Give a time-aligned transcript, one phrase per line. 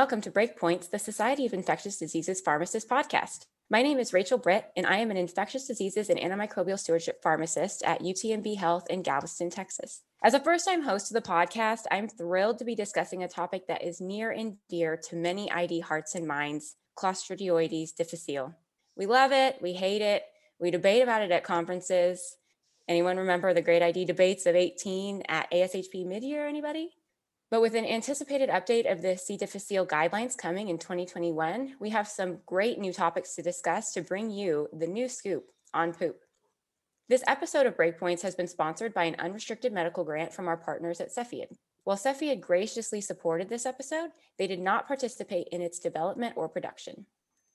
[0.00, 3.44] Welcome to Breakpoints, the Society of Infectious Diseases Pharmacist podcast.
[3.68, 7.82] My name is Rachel Britt, and I am an infectious diseases and antimicrobial stewardship pharmacist
[7.82, 10.00] at UTMB Health in Galveston, Texas.
[10.24, 13.66] As a first time host of the podcast, I'm thrilled to be discussing a topic
[13.66, 18.54] that is near and dear to many ID hearts and minds Clostridioides difficile.
[18.96, 20.22] We love it, we hate it,
[20.58, 22.38] we debate about it at conferences.
[22.88, 26.48] Anyone remember the great ID debates of 18 at ASHP midyear?
[26.48, 26.94] Anybody?
[27.50, 29.36] But with an anticipated update of the C.
[29.36, 34.30] difficile guidelines coming in 2021, we have some great new topics to discuss to bring
[34.30, 36.20] you the new scoop on poop.
[37.08, 41.00] This episode of Breakpoints has been sponsored by an unrestricted medical grant from our partners
[41.00, 41.56] at Cepheid.
[41.82, 47.06] While Cepheid graciously supported this episode, they did not participate in its development or production.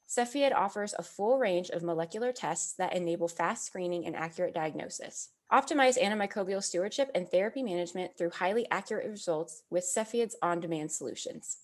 [0.07, 5.29] Cepheid offers a full range of molecular tests that enable fast screening and accurate diagnosis.
[5.51, 11.57] Optimize antimicrobial stewardship and therapy management through highly accurate results with Cepheid's on demand solutions.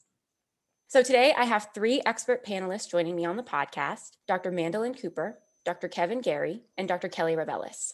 [0.88, 4.52] So, today I have three expert panelists joining me on the podcast Dr.
[4.52, 5.88] Mandelin Cooper, Dr.
[5.88, 7.08] Kevin Garey, and Dr.
[7.08, 7.94] Kelly Reveles.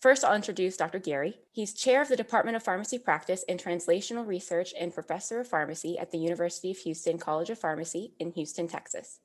[0.00, 0.98] First, I'll introduce Dr.
[0.98, 1.34] Garey.
[1.52, 5.98] He's chair of the Department of Pharmacy Practice and Translational Research and professor of pharmacy
[5.98, 9.20] at the University of Houston College of Pharmacy in Houston, Texas.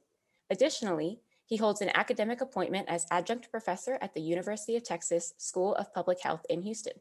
[0.49, 5.75] Additionally, he holds an academic appointment as adjunct professor at the University of Texas School
[5.75, 6.93] of Public Health in Houston.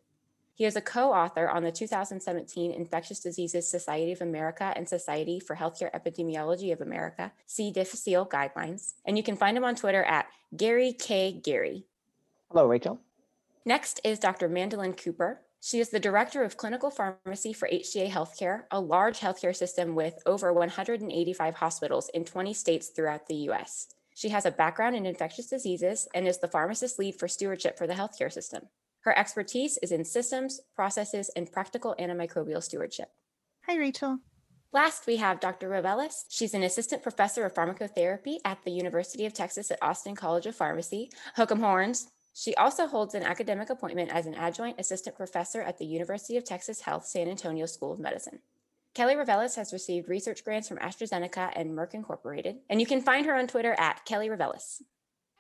[0.55, 5.38] He is a co author on the 2017 Infectious Diseases Society of America and Society
[5.38, 7.70] for Healthcare Epidemiology of America, C.
[7.70, 11.33] difficile guidelines, and you can find him on Twitter at Gary K.
[11.33, 11.84] Gary.
[12.50, 13.00] Hello, Rachel.
[13.66, 14.48] Next is Dr.
[14.48, 15.41] Mandelin Cooper.
[15.60, 20.14] She is the director of clinical pharmacy for HCA Healthcare, a large healthcare system with
[20.26, 23.88] over 185 hospitals in 20 states throughout the US.
[24.14, 27.86] She has a background in infectious diseases and is the pharmacist lead for stewardship for
[27.86, 28.62] the healthcare system.
[29.00, 33.08] Her expertise is in systems, processes, and practical antimicrobial stewardship.
[33.66, 34.19] Hi, Rachel.
[34.72, 35.69] Last, we have Dr.
[35.69, 36.25] Reveles.
[36.28, 40.56] She's an assistant professor of pharmacotherapy at the University of Texas at Austin College of
[40.56, 41.10] Pharmacy.
[41.36, 42.08] Hook'em horns.
[42.38, 46.44] She also holds an academic appointment as an adjunct assistant professor at the University of
[46.44, 48.41] Texas Health San Antonio School of Medicine.
[48.92, 53.25] Kelly Reveles has received research grants from AstraZeneca and Merck Incorporated, and you can find
[53.25, 54.82] her on Twitter at Kelly Reveles.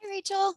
[0.00, 0.54] Hi, Rachel.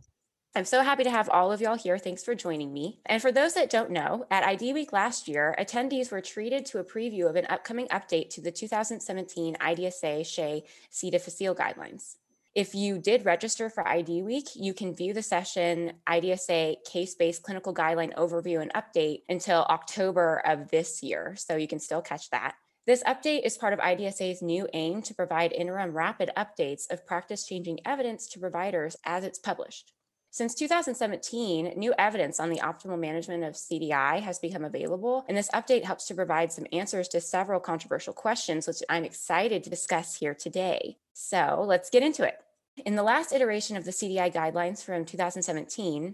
[0.56, 1.98] I'm so happy to have all of y'all here.
[1.98, 3.02] Thanks for joining me.
[3.06, 6.80] And for those that don't know, at ID Week last year, attendees were treated to
[6.80, 11.12] a preview of an upcoming update to the 2017 IDSA SHEA C.
[11.12, 12.16] difficile guidelines.
[12.56, 17.44] If you did register for ID Week, you can view the session IDSA case based
[17.44, 21.36] clinical guideline overview and update until October of this year.
[21.38, 22.56] So you can still catch that.
[22.88, 27.46] This update is part of IDSA's new aim to provide interim rapid updates of practice
[27.46, 29.94] changing evidence to providers as it's published.
[30.32, 35.50] Since 2017, new evidence on the optimal management of CDI has become available, and this
[35.50, 40.16] update helps to provide some answers to several controversial questions, which I'm excited to discuss
[40.16, 40.98] here today.
[41.14, 42.36] So let's get into it.
[42.86, 46.14] In the last iteration of the CDI guidelines from 2017,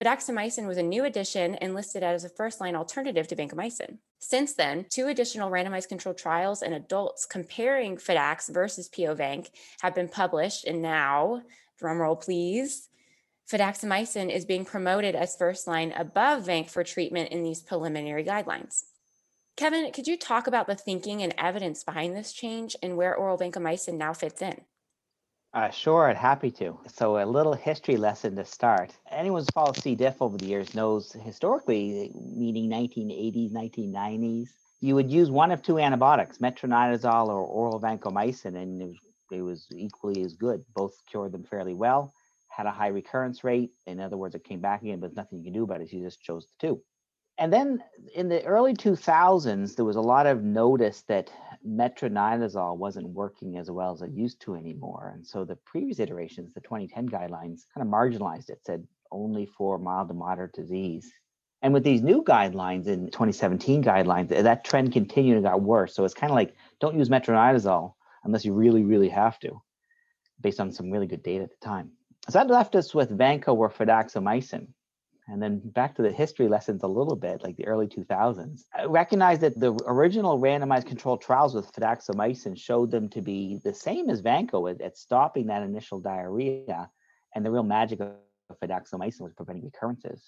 [0.00, 3.98] fidaxomicin was a new addition and listed as a first line alternative to vancomycin.
[4.20, 9.50] Since then, two additional randomized controlled trials in adults comparing fidax versus POVANC
[9.80, 11.42] have been published, and now,
[11.82, 12.90] drumroll please,
[13.50, 18.84] fidaxomicin is being promoted as first line above vanc for treatment in these preliminary guidelines.
[19.56, 23.38] Kevin, could you talk about the thinking and evidence behind this change and where oral
[23.38, 24.60] vancomycin now fits in?
[25.54, 26.78] Uh, sure, I'd happy to.
[26.86, 28.92] So, a little history lesson to start.
[29.10, 29.94] Anyone who's followed C.
[29.94, 34.48] diff over the years knows historically, meaning 1980s, 1990s,
[34.80, 38.98] you would use one of two antibiotics, metronidazole or oral vancomycin, and it was,
[39.30, 40.62] it was equally as good.
[40.74, 42.12] Both cured them fairly well,
[42.56, 43.72] had a high recurrence rate.
[43.86, 45.92] In other words, it came back again, but nothing you can do about it.
[45.92, 46.82] You just chose the two.
[47.36, 47.84] And then
[48.14, 51.30] in the early 2000s, there was a lot of notice that
[51.68, 55.12] metronidazole wasn't working as well as it used to anymore.
[55.14, 59.78] And so the previous iterations, the 2010 guidelines, kind of marginalized it, said only for
[59.78, 61.12] mild to moderate disease.
[61.60, 65.94] And with these new guidelines in 2017 guidelines, eh, that trend continued and got worse.
[65.94, 67.92] So it's kind of like don't use metronidazole
[68.24, 69.60] unless you really, really have to,
[70.40, 71.90] based on some really good data at the time.
[72.28, 74.66] So that left us with Vanco or fidaxomicin.
[75.28, 78.62] And then back to the history lessons a little bit, like the early 2000s.
[78.76, 83.74] I recognize that the original randomized controlled trials with fidaxomicin showed them to be the
[83.74, 86.88] same as Vanco at, at stopping that initial diarrhea.
[87.34, 88.12] And the real magic of
[88.62, 90.22] fidaxomicin was preventing recurrences.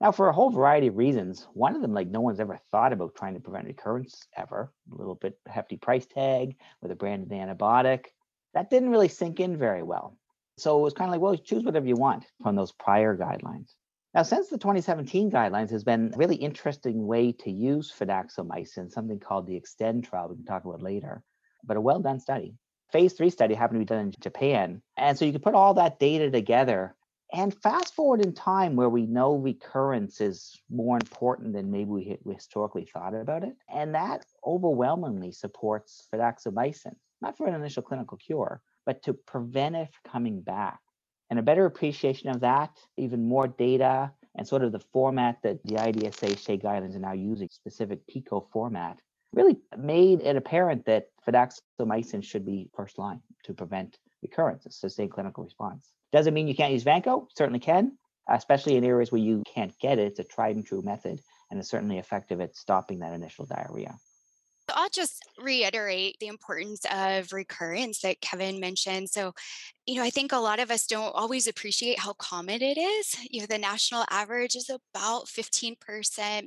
[0.00, 2.92] Now, for a whole variety of reasons, one of them, like no one's ever thought
[2.92, 7.30] about trying to prevent recurrence ever, a little bit hefty price tag with a branded
[7.30, 8.06] antibiotic.
[8.52, 10.16] That didn't really sink in very well.
[10.56, 13.74] So it was kind of like, well, choose whatever you want from those prior guidelines.
[14.14, 19.18] Now, since the 2017 guidelines has been a really interesting way to use fidaxomicin, something
[19.18, 21.22] called the extend trial we can talk about later.
[21.64, 22.54] but a well done study.
[22.92, 24.82] Phase three study happened to be done in Japan.
[24.96, 26.94] And so you can put all that data together
[27.32, 32.18] and fast forward in time where we know recurrence is more important than maybe we,
[32.32, 33.56] historically thought about it.
[33.68, 39.88] And that overwhelmingly supports fidaxomicin, not for an initial clinical cure, but to prevent it
[39.92, 40.80] from coming back.
[41.30, 45.62] And a better appreciation of that, even more data, and sort of the format that
[45.64, 48.98] the IDSA SHEA guidelines are now using, specific PICO format,
[49.32, 55.44] really made it apparent that fidaxomicin should be first line to prevent recurrence, sustained clinical
[55.44, 55.92] response.
[56.12, 57.96] Doesn't mean you can't use Vanco, certainly can,
[58.28, 60.06] especially in areas where you can't get it.
[60.06, 61.20] It's a tried and true method
[61.50, 63.94] and is certainly effective at stopping that initial diarrhea.
[64.74, 69.10] I'll just reiterate the importance of recurrence that Kevin mentioned.
[69.10, 69.32] So,
[69.86, 73.16] you know, I think a lot of us don't always appreciate how common it is.
[73.30, 75.76] You know, the national average is about 15%,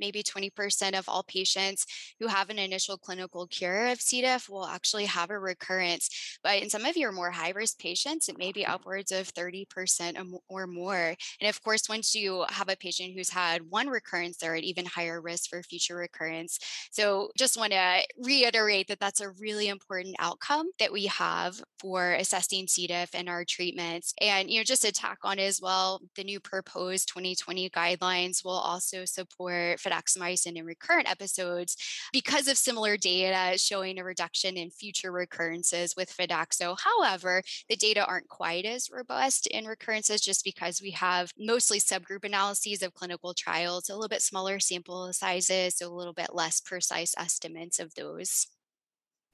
[0.00, 1.86] maybe 20% of all patients
[2.18, 4.22] who have an initial clinical cure of C.
[4.22, 6.38] diff will actually have a recurrence.
[6.42, 10.20] But in some of your more high risk patients, it may be upwards of 30%
[10.48, 11.14] or more.
[11.40, 14.84] And of course, once you have a patient who's had one recurrence, they're at even
[14.84, 16.58] higher risk for future recurrence.
[16.90, 22.14] So, just want to reiterate that that's a really important outcome that we have for
[22.14, 22.88] assessing C.
[22.88, 24.14] diff and our treatments.
[24.20, 28.52] And, you know, just to tack on as well, the new proposed 2020 guidelines will
[28.52, 31.76] also support fidaxomicin in recurrent episodes
[32.12, 36.76] because of similar data showing a reduction in future recurrences with fidaxo.
[36.78, 42.24] However, the data aren't quite as robust in recurrences just because we have mostly subgroup
[42.24, 46.60] analyses of clinical trials, a little bit smaller sample sizes, so a little bit less
[46.60, 48.46] precise estimates of those.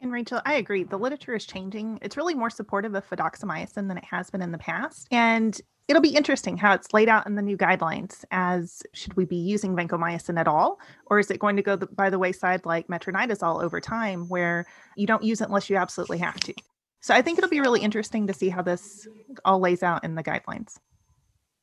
[0.05, 0.85] And Rachel, I agree.
[0.85, 1.99] The literature is changing.
[2.03, 5.09] It's really more supportive of fidaxomicin than it has been in the past.
[5.11, 5.59] And
[5.89, 9.37] it'll be interesting how it's laid out in the new guidelines as should we be
[9.37, 12.87] using vancomycin at all or is it going to go the, by the wayside like
[12.89, 16.55] metronidazole over time where you don't use it unless you absolutely have to
[17.03, 19.06] so i think it'll be really interesting to see how this
[19.45, 20.79] all lays out in the guidelines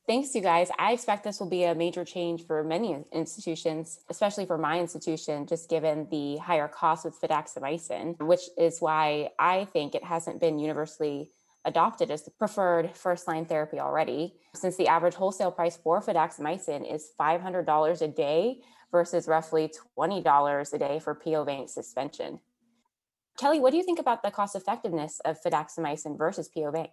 [0.04, 0.68] Thanks, you guys.
[0.80, 5.46] I expect this will be a major change for many institutions, especially for my institution,
[5.46, 10.58] just given the higher cost with fidaxomicin, which is why I think it hasn't been
[10.58, 11.30] universally
[11.64, 16.92] adopted as the preferred first line therapy already, since the average wholesale price for fidaxomicin
[16.92, 18.60] is $500 a day
[18.90, 22.40] versus roughly $20 a day for PO-vanc suspension.
[23.38, 26.90] Kelly, what do you think about the cost effectiveness of fidaxomicin versus PO-vanc?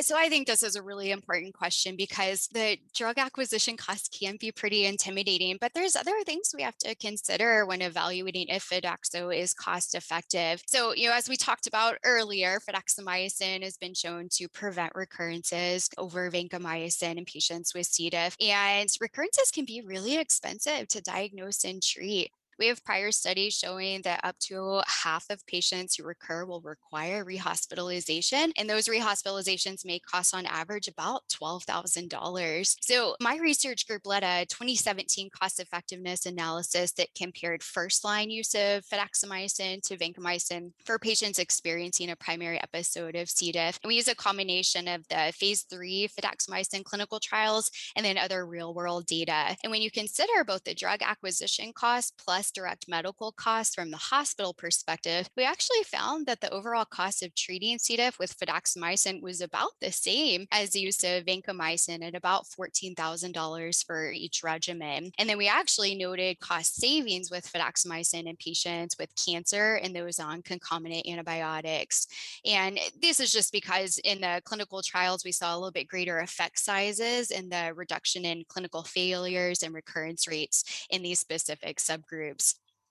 [0.00, 4.36] So I think this is a really important question because the drug acquisition cost can
[4.40, 9.36] be pretty intimidating, but there's other things we have to consider when evaluating if Fidaxo
[9.36, 10.62] is cost effective.
[10.66, 15.90] So, you know, as we talked about earlier, fidaxomicin has been shown to prevent recurrences
[15.98, 18.08] over vancomycin in patients with C.
[18.08, 22.30] diff, and recurrences can be really expensive to diagnose and treat.
[22.58, 27.24] We have prior studies showing that up to half of patients who recur will require
[27.24, 32.76] rehospitalization, and those rehospitalizations may cost on average about $12,000.
[32.80, 38.54] So, my research group led a 2017 cost effectiveness analysis that compared first line use
[38.54, 43.52] of fidaxomicin to vancomycin for patients experiencing a primary episode of C.
[43.52, 43.78] diff.
[43.82, 48.46] And we use a combination of the phase three fidaxomicin clinical trials and then other
[48.46, 49.56] real world data.
[49.62, 53.96] And when you consider both the drug acquisition cost plus direct medical costs from the
[53.96, 57.96] hospital perspective, we actually found that the overall cost of treating C.
[57.96, 63.86] diff with fidaxomicin was about the same as the use of vancomycin at about $14,000
[63.86, 65.12] for each regimen.
[65.18, 70.18] And then we actually noted cost savings with fidaxomicin in patients with cancer and those
[70.18, 72.06] on concomitant antibiotics.
[72.44, 76.18] And this is just because in the clinical trials, we saw a little bit greater
[76.18, 82.31] effect sizes and the reduction in clinical failures and recurrence rates in these specific subgroups.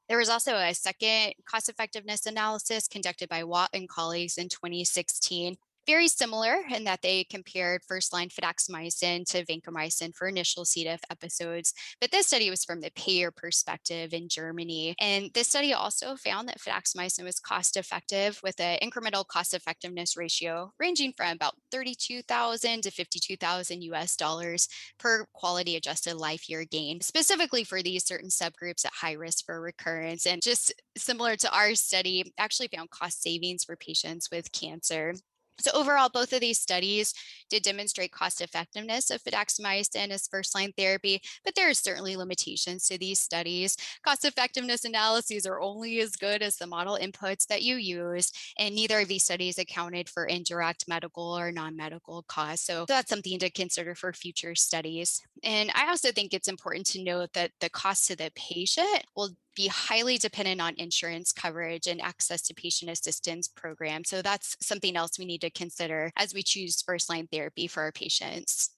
[0.10, 5.56] There was also a second cost effectiveness analysis conducted by Watt and colleagues in 2016
[5.88, 10.84] very similar in that they compared first line fidaxomicin to vancomycin for initial C.
[10.84, 11.74] diff episodes.
[12.00, 14.96] But this study was from the payer perspective in Germany.
[15.00, 20.16] And this study also found that fidaxomicin was cost effective with an incremental cost effectiveness
[20.16, 24.68] ratio ranging from about 32,000 to 52,000 US dollars
[25.00, 29.60] per quality adjusted life year gain, specifically for these certain subgroups at high risk for
[29.60, 30.26] recurrence.
[30.26, 35.14] And just similar to our study, actually found cost savings for patients with cancer.
[35.62, 37.14] So overall, both of these studies
[37.50, 42.98] did demonstrate cost effectiveness of fidaxomicin as first-line therapy, but there are certainly limitations to
[42.98, 43.76] these studies.
[44.04, 48.76] Cost effectiveness analyses are only as good as the model inputs that you use, and
[48.76, 52.66] neither of these studies accounted for indirect medical or non-medical costs.
[52.66, 55.22] So that's something to consider for future studies.
[55.44, 59.32] And I also think it's important to note that the cost to the patient will
[59.56, 64.10] be highly dependent on insurance coverage and access to patient assistance programs.
[64.10, 67.84] So that's something else we need to consider as we choose first line therapy for
[67.84, 68.72] our patients.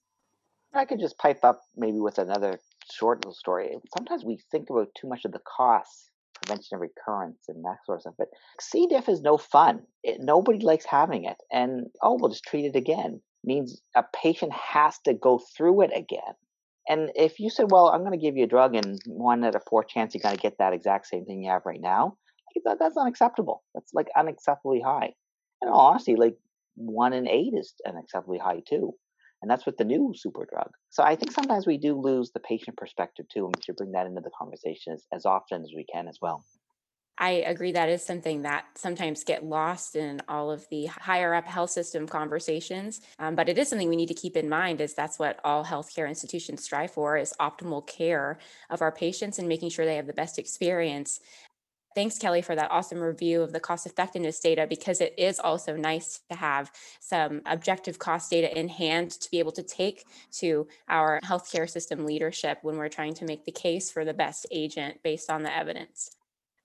[0.74, 2.58] I could just pipe up maybe with another
[2.92, 3.76] short little story.
[3.96, 7.98] Sometimes we think about too much of the costs, prevention of recurrence, and that sort
[7.98, 8.14] of stuff.
[8.18, 8.28] But
[8.60, 8.86] C.
[8.88, 9.82] diff is no fun.
[10.02, 13.20] It, nobody likes having it, and oh, we'll just treat it again.
[13.44, 16.34] Means a patient has to go through it again.
[16.88, 19.54] And if you said, "Well, I'm going to give you a drug, and one out
[19.54, 22.18] of four chance you're going to get that exact same thing you have right now,"
[22.64, 23.62] that, that's unacceptable.
[23.74, 25.14] That's like unacceptably high.
[25.62, 26.36] And honestly, like
[26.76, 28.92] one in eight is unacceptably high too.
[29.42, 30.70] And that's with the new super drug.
[30.90, 33.92] So I think sometimes we do lose the patient perspective too, and we should bring
[33.92, 36.44] that into the conversation as, as often as we can as well.
[37.16, 41.46] I agree that is something that sometimes get lost in all of the higher up
[41.46, 43.00] health system conversations.
[43.20, 45.64] Um, but it is something we need to keep in mind as that's what all
[45.64, 50.08] healthcare institutions strive for is optimal care of our patients and making sure they have
[50.08, 51.20] the best experience.
[51.94, 55.76] Thanks, Kelly, for that awesome review of the cost effectiveness data because it is also
[55.76, 60.66] nice to have some objective cost data in hand to be able to take to
[60.88, 65.00] our healthcare system leadership when we're trying to make the case for the best agent
[65.04, 66.10] based on the evidence.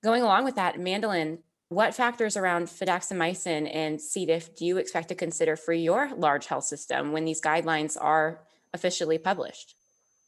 [0.01, 4.25] Going along with that, Mandelin, what factors around fidaxomicin and C.
[4.25, 8.41] diff do you expect to consider for your large health system when these guidelines are
[8.73, 9.75] officially published?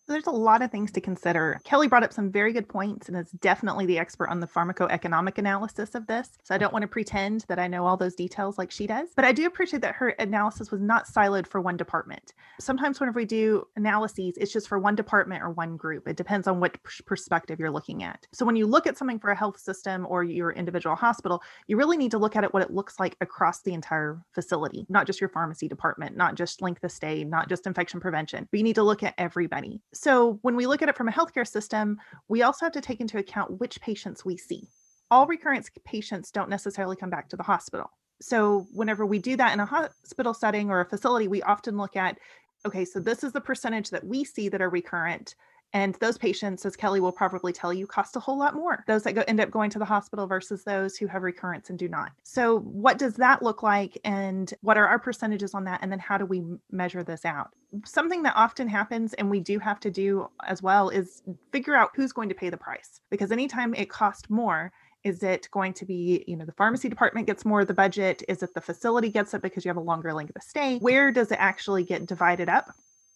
[0.07, 1.59] There's a lot of things to consider.
[1.63, 5.37] Kelly brought up some very good points and is definitely the expert on the pharmacoeconomic
[5.37, 6.37] analysis of this.
[6.43, 9.09] So I don't want to pretend that I know all those details like she does,
[9.15, 12.33] but I do appreciate that her analysis was not siloed for one department.
[12.59, 16.07] Sometimes whenever we do analyses, it's just for one department or one group.
[16.07, 18.27] It depends on what perspective you're looking at.
[18.33, 21.77] So when you look at something for a health system or your individual hospital, you
[21.77, 25.07] really need to look at it what it looks like across the entire facility, not
[25.07, 28.63] just your pharmacy department, not just length of stay, not just infection prevention, but you
[28.63, 29.81] need to look at everybody.
[29.93, 33.01] So when we look at it from a healthcare system, we also have to take
[33.01, 34.67] into account which patients we see.
[35.09, 37.91] All recurrence patients don't necessarily come back to the hospital.
[38.21, 41.95] So whenever we do that in a hospital setting or a facility, we often look
[41.95, 42.17] at
[42.65, 45.35] okay, so this is the percentage that we see that are recurrent.
[45.73, 48.83] And those patients, as Kelly will probably tell you, cost a whole lot more.
[48.87, 51.79] Those that go, end up going to the hospital versus those who have recurrence and
[51.79, 52.11] do not.
[52.23, 53.97] So, what does that look like?
[54.03, 55.79] And what are our percentages on that?
[55.81, 57.51] And then, how do we measure this out?
[57.85, 61.91] Something that often happens, and we do have to do as well, is figure out
[61.95, 62.99] who's going to pay the price.
[63.09, 64.73] Because anytime it costs more,
[65.03, 68.23] is it going to be, you know, the pharmacy department gets more of the budget?
[68.27, 70.77] Is it the facility gets it because you have a longer length of stay?
[70.79, 72.67] Where does it actually get divided up?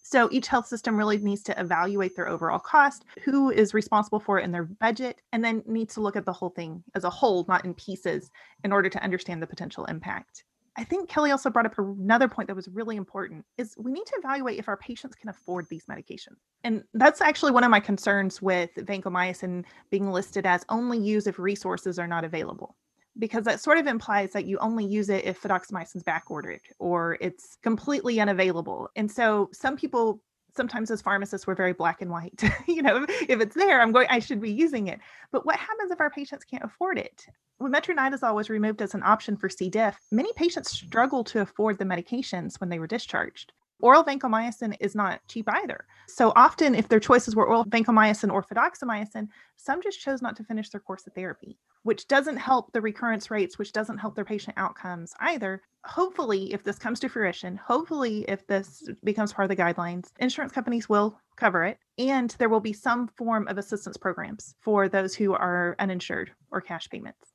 [0.08, 4.38] So each health system really needs to evaluate their overall cost, who is responsible for
[4.38, 7.10] it in their budget, and then needs to look at the whole thing as a
[7.10, 8.30] whole, not in pieces,
[8.64, 10.44] in order to understand the potential impact.
[10.78, 14.06] I think Kelly also brought up another point that was really important is we need
[14.06, 16.38] to evaluate if our patients can afford these medications.
[16.64, 21.40] And that's actually one of my concerns with vancomycin being listed as only use if
[21.40, 22.76] resources are not available
[23.18, 26.62] because that sort of implies that you only use it if fidaxomicin is back ordered
[26.80, 28.90] or it's completely unavailable.
[28.96, 30.22] And so some people
[30.56, 34.08] sometimes as pharmacists we're very black and white you know if it's there i'm going
[34.10, 35.00] i should be using it.
[35.32, 37.26] But what happens if our patients can't afford it?
[37.58, 39.70] When metronidazole was removed as an option for c.
[39.70, 43.52] diff many patients struggle to afford the medications when they were discharged
[43.82, 45.86] Oral vancomycin is not cheap either.
[46.08, 49.28] So often, if their choices were oral vancomycin or fidaxomicin,
[49.58, 53.30] some just chose not to finish their course of therapy, which doesn't help the recurrence
[53.30, 55.62] rates, which doesn't help their patient outcomes either.
[55.84, 60.54] Hopefully, if this comes to fruition, hopefully, if this becomes part of the guidelines, insurance
[60.54, 65.14] companies will cover it and there will be some form of assistance programs for those
[65.14, 67.35] who are uninsured or cash payments.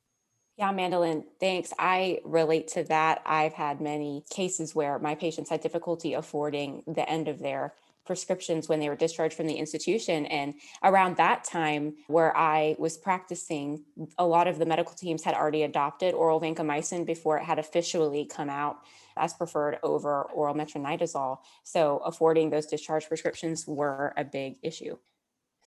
[0.61, 1.73] Yeah, Mandelin, thanks.
[1.79, 3.23] I relate to that.
[3.25, 7.73] I've had many cases where my patients had difficulty affording the end of their
[8.05, 10.27] prescriptions when they were discharged from the institution.
[10.27, 10.53] And
[10.83, 13.85] around that time, where I was practicing,
[14.19, 18.25] a lot of the medical teams had already adopted oral vancomycin before it had officially
[18.25, 18.81] come out
[19.17, 21.39] as preferred over oral metronidazole.
[21.63, 24.95] So affording those discharge prescriptions were a big issue.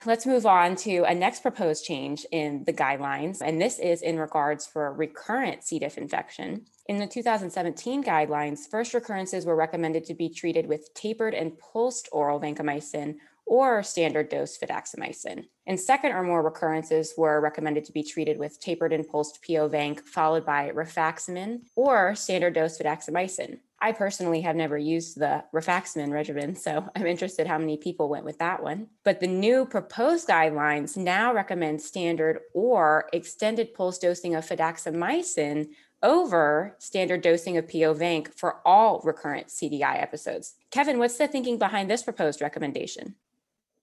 [0.07, 4.19] Let's move on to a next proposed change in the guidelines, and this is in
[4.19, 5.79] regards for recurrent C.
[5.79, 6.67] diff infection.
[6.87, 12.11] In the 2017 guidelines, first recurrences were recommended to be treated with tapered and pulsed
[12.13, 13.15] oral vancomycin
[13.47, 15.47] or standard dose fidaxomicin.
[15.67, 20.07] And second or more recurrences were recommended to be treated with tapered and pulsed PO-vanc
[20.07, 23.59] followed by rifaximin or standard dose fidaxomicin.
[23.85, 28.25] I personally have never used the rifaximin regimen, so I'm interested how many people went
[28.25, 28.87] with that one.
[29.05, 35.69] But the new proposed guidelines now recommend standard or extended pulse dosing of fidaxomicin
[36.03, 40.55] over standard dosing of PO-vanc for all recurrent CDI episodes.
[40.71, 43.17] Kevin, what's the thinking behind this proposed recommendation?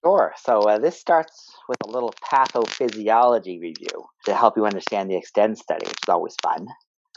[0.03, 0.33] Sure.
[0.35, 5.59] So uh, this starts with a little pathophysiology review to help you understand the Extend
[5.59, 6.67] study, which is always fun.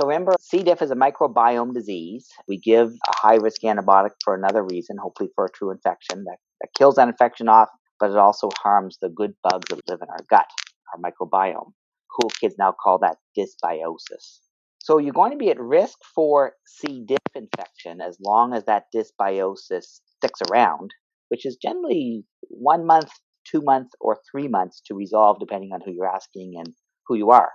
[0.00, 0.64] So remember, C.
[0.64, 2.28] diff is a microbiome disease.
[2.48, 6.38] We give a high risk antibiotic for another reason, hopefully for a true infection that,
[6.60, 7.68] that kills that infection off,
[8.00, 10.46] but it also harms the good bugs that live in our gut,
[10.92, 11.72] our microbiome.
[12.20, 14.40] Cool kids now call that dysbiosis.
[14.78, 17.04] So you're going to be at risk for C.
[17.06, 20.90] diff infection as long as that dysbiosis sticks around,
[21.28, 23.10] which is generally one month,
[23.44, 26.74] two months, or three months to resolve, depending on who you're asking and
[27.06, 27.50] who you are.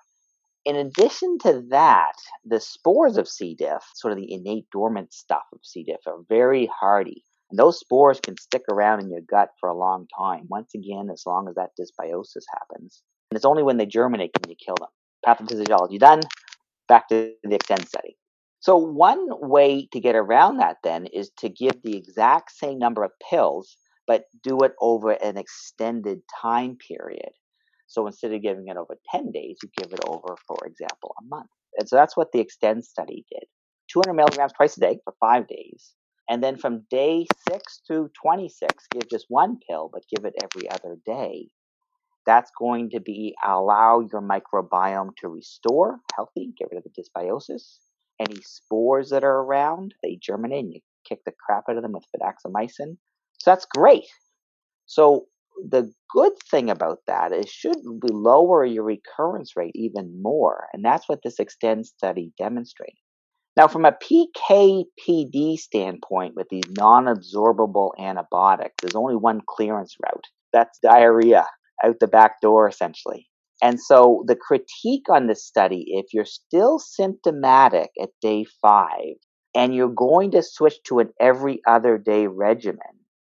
[0.69, 2.13] In addition to that,
[2.45, 3.55] the spores of C.
[3.55, 5.83] diff, sort of the innate dormant stuff of C.
[5.83, 7.25] diff, are very hardy.
[7.49, 10.45] And those spores can stick around in your gut for a long time.
[10.47, 13.01] Once again, as long as that dysbiosis happens.
[13.31, 14.89] And it's only when they germinate can you kill them.
[15.25, 16.21] Pathophysiology done.
[16.87, 18.15] Back to the extend study.
[18.59, 23.03] So one way to get around that then is to give the exact same number
[23.03, 27.31] of pills, but do it over an extended time period.
[27.89, 31.25] So instead of giving it over 10 days, you give it over, for example, a
[31.27, 31.49] month.
[31.75, 33.43] And so that's what the Extend study did
[33.91, 35.95] 200 milligrams twice a day for five days.
[36.29, 40.69] And then from day six to 26, give just one pill, but give it every
[40.69, 41.47] other day.
[42.27, 47.79] That's going to be allow your microbiome to restore healthy, get rid of the dysbiosis.
[48.19, 51.93] Any spores that are around, they germinate and you kick the crap out of them
[51.93, 52.97] with fidaxomicin.
[53.39, 54.05] So that's great.
[54.85, 55.25] So
[55.67, 60.83] the good thing about that is should we lower your recurrence rate even more and
[60.83, 62.95] that's what this extend study demonstrated
[63.57, 70.79] now from a pk-pd standpoint with these non-absorbable antibiotics there's only one clearance route that's
[70.79, 71.45] diarrhea
[71.83, 73.27] out the back door essentially
[73.61, 79.15] and so the critique on this study if you're still symptomatic at day five
[79.55, 82.79] and you're going to switch to an every other day regimen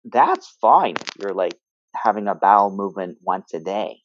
[0.04, 0.94] that's fine.
[1.20, 1.54] You're like
[1.94, 4.00] having a bowel movement once a day.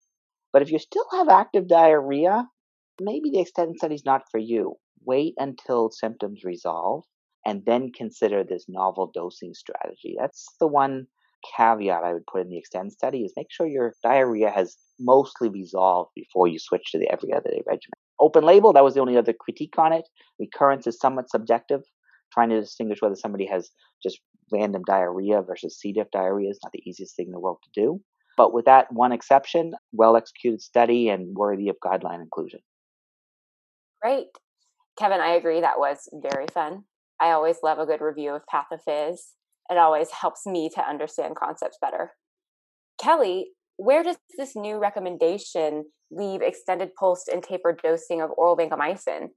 [0.53, 2.47] But if you still have active diarrhea,
[2.99, 4.75] maybe the extended study is not for you.
[5.05, 7.03] Wait until symptoms resolve
[7.45, 10.15] and then consider this novel dosing strategy.
[10.19, 11.07] That's the one
[11.55, 15.49] caveat I would put in the extend study is make sure your diarrhea has mostly
[15.49, 17.93] resolved before you switch to the every other day regimen.
[18.19, 20.07] Open label, that was the only other critique on it.
[20.39, 21.81] Recurrence is somewhat subjective.
[22.33, 23.69] Trying to distinguish whether somebody has
[24.01, 24.19] just
[24.51, 25.91] random diarrhea versus C.
[25.91, 28.01] diff diarrhea is not the easiest thing in the world to do.
[28.37, 32.59] But with that one exception, well executed study and worthy of guideline inclusion.
[34.01, 34.27] Great.
[34.97, 35.61] Kevin, I agree.
[35.61, 36.83] That was very fun.
[37.19, 39.19] I always love a good review of PathoPhys.
[39.69, 42.11] It always helps me to understand concepts better.
[43.01, 49.29] Kelly, where does this new recommendation leave extended pulsed and tapered dosing of oral vancomycin?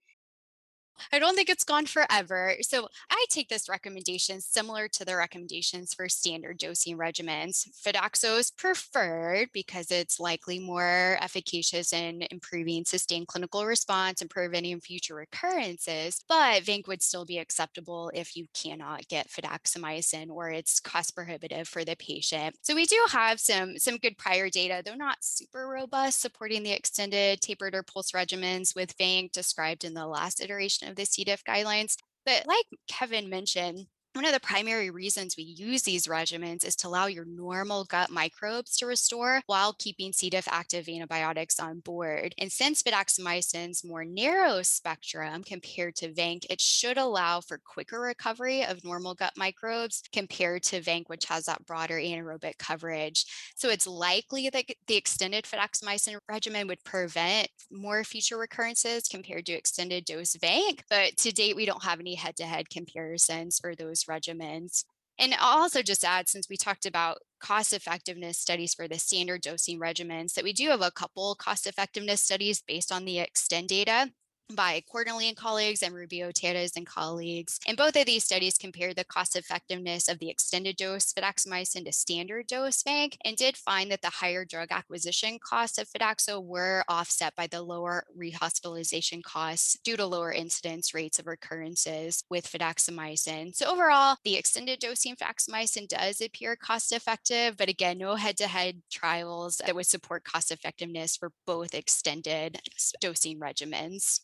[1.12, 2.54] I don't think it's gone forever.
[2.62, 7.68] So I take this recommendation similar to the recommendations for standard dosing regimens.
[7.84, 14.80] Fidaxo is preferred because it's likely more efficacious in improving sustained clinical response and preventing
[14.80, 16.20] future recurrences.
[16.28, 21.68] But Vanc would still be acceptable if you cannot get fidaxomicin or it's cost prohibitive
[21.68, 22.56] for the patient.
[22.62, 26.72] So we do have some some good prior data, though not super robust, supporting the
[26.72, 31.24] extended tapered or pulse regimens with Vanc described in the last iteration of the C.
[31.24, 31.96] diff guidelines.
[32.24, 33.86] But like Kevin mentioned,
[34.18, 38.10] one of the primary reasons we use these regimens is to allow your normal gut
[38.10, 40.28] microbes to restore while keeping C.
[40.28, 42.34] diff active antibiotics on board.
[42.36, 48.64] And since fidaxomicin's more narrow spectrum compared to Vanc, it should allow for quicker recovery
[48.64, 53.24] of normal gut microbes compared to Vanc, which has that broader anaerobic coverage.
[53.54, 59.52] So it's likely that the extended fidaxomicin regimen would prevent more future recurrences compared to
[59.52, 60.80] extended dose Vanc.
[60.90, 64.84] But to date, we don't have any head to head comparisons for those regimens.
[65.18, 69.40] And I'll also just add, since we talked about cost effectiveness studies for the standard
[69.40, 73.68] dosing regimens, that we do have a couple cost effectiveness studies based on the extend
[73.68, 74.10] data
[74.54, 77.58] by Quarterly and colleagues and Rubio-Terrés and colleagues.
[77.66, 81.92] And both of these studies compared the cost effectiveness of the extended dose fidaxomicin to
[81.92, 86.84] standard dose Vanc and did find that the higher drug acquisition costs of Fidaxo were
[86.88, 93.54] offset by the lower rehospitalization costs due to lower incidence rates of recurrences with fidaxomicin.
[93.54, 99.58] So overall, the extended dosing fidaxomicin does appear cost effective, but again, no head-to-head trials
[99.58, 102.60] that would support cost effectiveness for both extended
[103.00, 104.20] dosing regimens.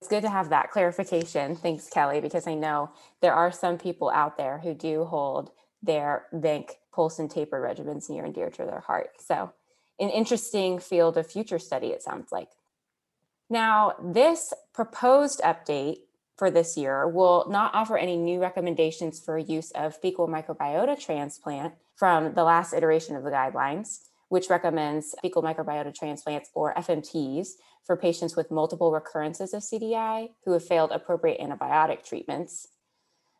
[0.00, 1.56] It's good to have that clarification.
[1.56, 5.50] Thanks, Kelly, because I know there are some people out there who do hold
[5.82, 9.10] their Vanc pulse and taper regimens near and dear to their heart.
[9.18, 9.52] So,
[9.98, 12.48] an interesting field of future study, it sounds like.
[13.50, 15.98] Now, this proposed update
[16.38, 21.74] for this year will not offer any new recommendations for use of fecal microbiota transplant
[21.94, 23.98] from the last iteration of the guidelines,
[24.30, 27.48] which recommends fecal microbiota transplants or FMTs
[27.84, 32.68] for patients with multiple recurrences of CDI who have failed appropriate antibiotic treatments.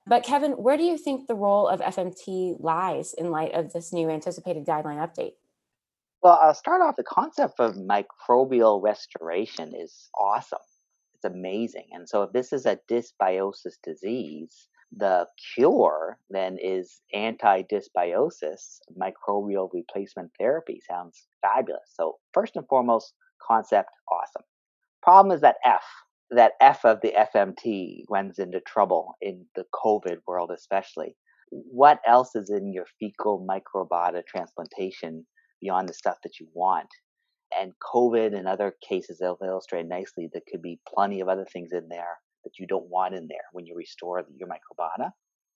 [0.07, 3.93] But Kevin, where do you think the role of FMT lies in light of this
[3.93, 5.35] new anticipated guideline update?
[6.23, 10.59] Well, I'll start off the concept of microbial restoration is awesome.
[11.15, 11.87] It's amazing.
[11.93, 19.71] And so if this is a dysbiosis disease, the cure then is anti dysbiosis, microbial
[19.73, 20.81] replacement therapy.
[20.81, 21.93] Sounds fabulous.
[21.95, 24.43] So, first and foremost, concept awesome.
[25.03, 25.85] Problem is that F,
[26.31, 31.17] that F of the FMT runs into trouble in the COVID world, especially.
[31.51, 35.27] What else is in your fecal microbiota transplantation
[35.61, 36.89] beyond the stuff that you want?
[37.59, 41.73] And COVID and other cases have illustrated nicely that could be plenty of other things
[41.73, 45.11] in there that you don't want in there when you restore your microbiota.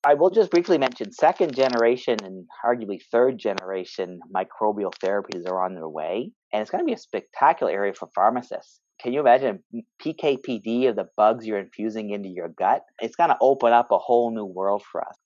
[0.06, 5.74] I will just briefly mention second generation and arguably third generation microbial therapies are on
[5.74, 8.80] their way, and it's going to be a spectacular area for pharmacists.
[9.00, 9.64] Can you imagine
[10.02, 12.82] PKPD of the bugs you're infusing into your gut?
[13.00, 15.16] It's going to open up a whole new world for us.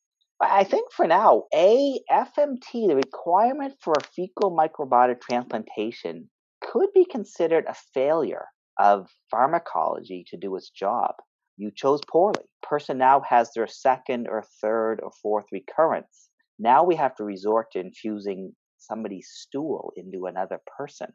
[0.41, 6.31] I think for now, a FMT, the requirement for a fecal microbiota transplantation,
[6.63, 8.47] could be considered a failure
[8.79, 11.17] of pharmacology to do its job.
[11.59, 12.45] You chose poorly.
[12.63, 16.31] Person now has their second or third or fourth recurrence.
[16.59, 21.09] Now we have to resort to infusing somebody's stool into another person.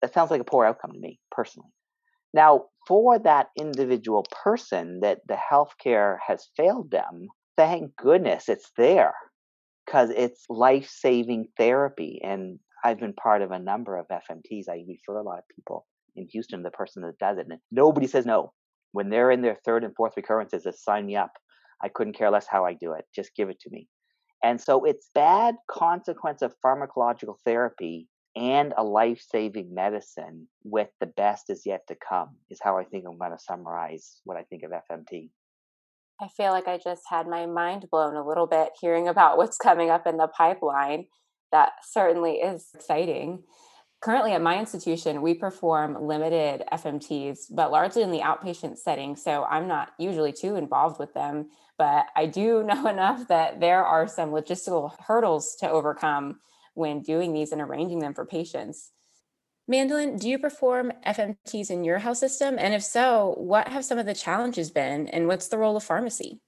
[0.00, 1.68] That sounds like a poor outcome to me, personally.
[2.32, 7.28] Now, for that individual person that the healthcare has failed them,
[7.58, 9.12] thank goodness it's there
[9.84, 12.18] because it's life saving therapy.
[12.24, 14.70] And I've been part of a number of FMTs.
[14.70, 18.06] I refer a lot of people in Houston, the person that does it, and nobody
[18.06, 18.52] says no
[18.92, 21.32] when they're in their third and fourth recurrences, it's sign me up.
[21.82, 23.04] I couldn't care less how I do it.
[23.14, 23.88] Just give it to me.
[24.44, 31.50] And so it's bad consequence of pharmacological therapy and a life-saving medicine with the best
[31.50, 34.62] is yet to come is how I think I'm going to summarize what I think
[34.62, 35.28] of FMT.
[36.20, 39.58] I feel like I just had my mind blown a little bit hearing about what's
[39.58, 41.06] coming up in the pipeline.
[41.50, 43.42] That certainly is exciting
[44.02, 49.16] currently at my institution, we perform limited FMTs, but largely in the outpatient setting.
[49.16, 53.84] So I'm not usually too involved with them, but I do know enough that there
[53.84, 56.40] are some logistical hurdles to overcome
[56.74, 58.90] when doing these and arranging them for patients.
[59.70, 62.56] Mandelin, do you perform FMTs in your health system?
[62.58, 65.84] And if so, what have some of the challenges been and what's the role of
[65.84, 66.40] pharmacy?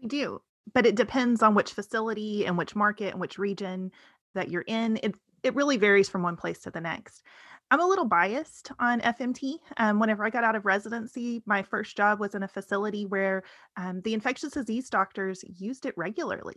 [0.00, 0.40] We do,
[0.72, 3.90] but it depends on which facility and which market and which region
[4.34, 5.00] that you're in.
[5.02, 7.22] It, it really varies from one place to the next.
[7.70, 9.56] I'm a little biased on FMT.
[9.76, 13.42] Um, whenever I got out of residency, my first job was in a facility where
[13.76, 16.56] um, the infectious disease doctors used it regularly.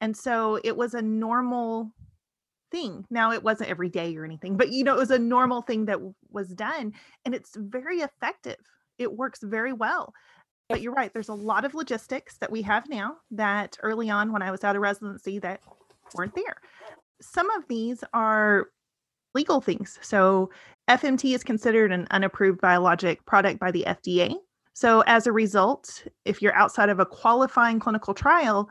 [0.00, 1.92] And so it was a normal
[2.70, 3.04] thing.
[3.10, 5.86] Now, it wasn't every day or anything, but you know, it was a normal thing
[5.86, 6.92] that w- was done.
[7.24, 8.58] And it's very effective,
[8.98, 10.12] it works very well.
[10.68, 14.32] But you're right, there's a lot of logistics that we have now that early on
[14.32, 15.60] when I was out of residency that
[16.14, 16.58] weren't there
[17.20, 18.68] some of these are
[19.34, 19.98] legal things.
[20.02, 20.50] So,
[20.88, 24.34] FMT is considered an unapproved biologic product by the FDA.
[24.72, 28.70] So, as a result, if you're outside of a qualifying clinical trial,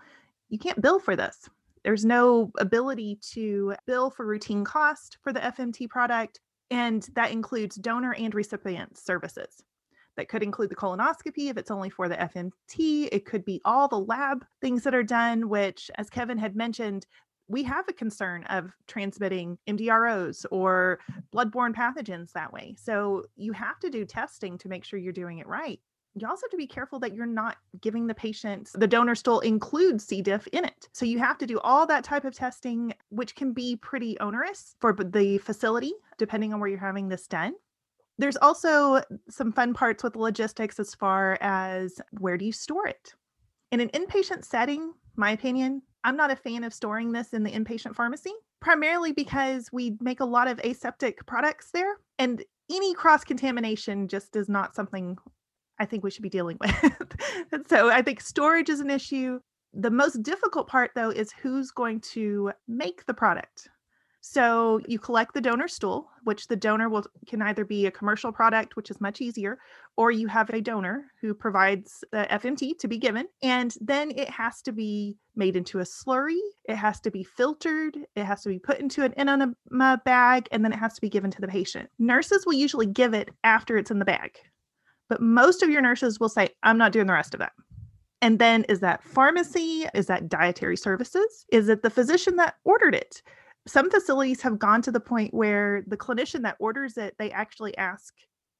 [0.49, 1.49] you can't bill for this.
[1.83, 6.39] There's no ability to bill for routine cost for the FMT product,
[6.71, 9.63] and that includes donor and recipient services.
[10.17, 13.09] That could include the colonoscopy if it's only for the FMT.
[13.11, 17.05] It could be all the lab things that are done, which, as Kevin had mentioned,
[17.47, 20.99] we have a concern of transmitting MDROs or
[21.33, 22.75] bloodborne pathogens that way.
[22.77, 25.79] So you have to do testing to make sure you're doing it right.
[26.19, 29.39] You also have to be careful that you're not giving the patient the donor stool
[29.41, 30.21] includes C.
[30.21, 30.89] diff in it.
[30.91, 34.75] So you have to do all that type of testing, which can be pretty onerous
[34.79, 37.53] for the facility, depending on where you're having this done.
[38.17, 43.13] There's also some fun parts with logistics as far as where do you store it?
[43.71, 47.51] In an inpatient setting, my opinion, I'm not a fan of storing this in the
[47.51, 51.97] inpatient pharmacy, primarily because we make a lot of aseptic products there.
[52.17, 52.41] And
[52.71, 55.17] any cross contamination just is not something
[55.77, 57.67] I think we should be dealing with.
[57.67, 59.41] so I think storage is an issue.
[59.73, 63.67] The most difficult part, though, is who's going to make the product.
[64.29, 68.33] So you collect the donor stool, which the donor will can either be a commercial
[68.33, 69.57] product, which is much easier,
[69.95, 74.29] or you have a donor who provides the FMT to be given, and then it
[74.29, 76.41] has to be made into a slurry.
[76.65, 77.95] It has to be filtered.
[78.17, 81.09] It has to be put into an enema bag, and then it has to be
[81.09, 81.89] given to the patient.
[81.97, 84.37] Nurses will usually give it after it's in the bag,
[85.07, 87.53] but most of your nurses will say, "I'm not doing the rest of that."
[88.21, 89.87] And then is that pharmacy?
[89.93, 91.45] Is that dietary services?
[91.49, 93.21] Is it the physician that ordered it?
[93.67, 97.77] Some facilities have gone to the point where the clinician that orders it, they actually
[97.77, 98.13] ask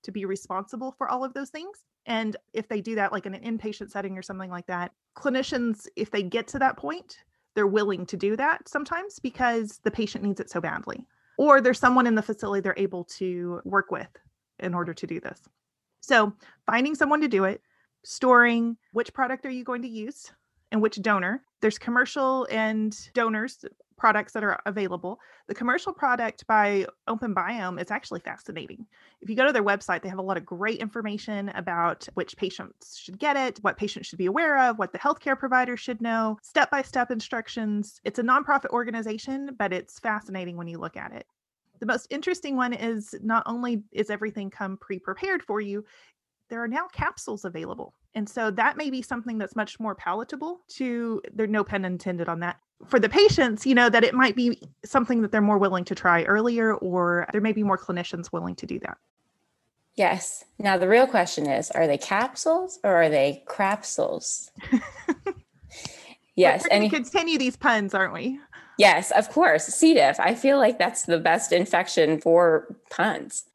[0.04, 1.80] to be responsible for all of those things.
[2.06, 5.88] And if they do that, like in an inpatient setting or something like that, clinicians,
[5.96, 7.18] if they get to that point,
[7.56, 11.06] they're willing to do that sometimes because the patient needs it so badly.
[11.38, 14.10] Or there's someone in the facility they're able to work with
[14.60, 15.42] in order to do this.
[16.02, 16.34] So
[16.66, 17.62] finding someone to do it,
[18.04, 20.32] storing which product are you going to use
[20.72, 21.44] and which donor.
[21.62, 23.64] There's commercial and donors
[23.98, 25.20] products that are available.
[25.48, 28.86] The commercial product by OpenBiome is actually fascinating.
[29.22, 32.38] If you go to their website, they have a lot of great information about which
[32.38, 36.02] patients should get it, what patients should be aware of, what the healthcare provider should
[36.02, 38.00] know, step by step instructions.
[38.04, 41.26] It's a nonprofit organization, but it's fascinating when you look at it.
[41.80, 45.86] The most interesting one is not only is everything come pre prepared for you,
[46.50, 47.94] there are now capsules available.
[48.16, 52.30] And so that may be something that's much more palatable to, there's no pen intended
[52.30, 55.58] on that, for the patients, you know, that it might be something that they're more
[55.58, 58.98] willing to try earlier, or there may be more clinicians willing to do that.
[59.96, 60.46] Yes.
[60.60, 64.52] Now, the real question is are they capsules or are they crapsules?
[66.36, 66.68] yes.
[66.70, 68.40] and continue these puns, aren't we?
[68.78, 69.66] Yes, of course.
[69.66, 69.96] C.
[69.96, 70.20] diff.
[70.20, 73.46] I feel like that's the best infection for puns.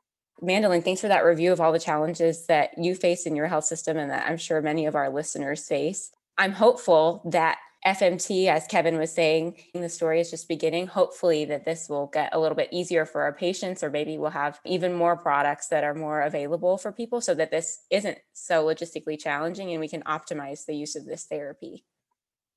[0.42, 3.64] Mandelin, thanks for that review of all the challenges that you face in your health
[3.64, 6.10] system and that I'm sure many of our listeners face.
[6.36, 10.86] I'm hopeful that FMT, as Kevin was saying, the story is just beginning.
[10.86, 14.30] Hopefully, that this will get a little bit easier for our patients, or maybe we'll
[14.30, 18.64] have even more products that are more available for people so that this isn't so
[18.64, 21.84] logistically challenging and we can optimize the use of this therapy.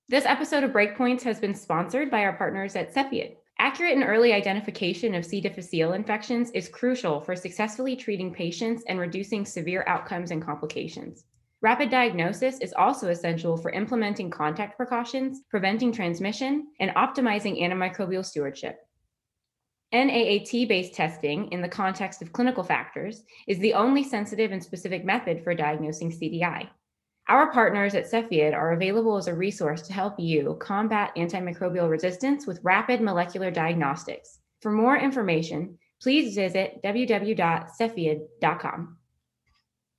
[0.08, 3.38] This episode of Breakpoints has been sponsored by our partners at Cepheid.
[3.58, 5.40] Accurate and early identification of C.
[5.40, 11.24] difficile infections is crucial for successfully treating patients and reducing severe outcomes and complications.
[11.62, 18.78] Rapid diagnosis is also essential for implementing contact precautions, preventing transmission, and optimizing antimicrobial stewardship.
[19.94, 25.06] NAAT based testing in the context of clinical factors is the only sensitive and specific
[25.06, 26.68] method for diagnosing CDI.
[27.28, 32.46] Our partners at Cepheid are available as a resource to help you combat antimicrobial resistance
[32.46, 34.42] with rapid molecular diagnostics.
[34.62, 38.98] For more information, please visit www.cepheid.com.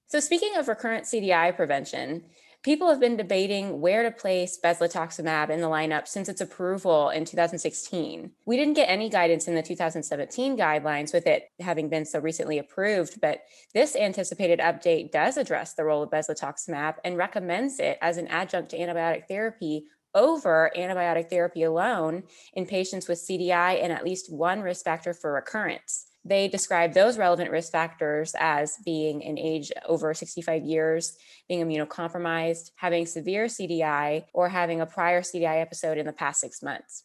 [0.08, 2.26] So, speaking of recurrent CDI prevention,
[2.66, 7.24] people have been debating where to place bezlotoxumab in the lineup since its approval in
[7.24, 8.32] 2016.
[8.44, 12.58] We didn't get any guidance in the 2017 guidelines with it having been so recently
[12.58, 18.16] approved, but this anticipated update does address the role of bezlotoxumab and recommends it as
[18.16, 19.84] an adjunct to antibiotic therapy
[20.16, 22.24] over antibiotic therapy alone
[22.54, 27.18] in patients with CDI and at least one risk factor for recurrence they describe those
[27.18, 31.16] relevant risk factors as being an age over 65 years,
[31.48, 36.62] being immunocompromised, having severe CDI, or having a prior CDI episode in the past six
[36.62, 37.04] months.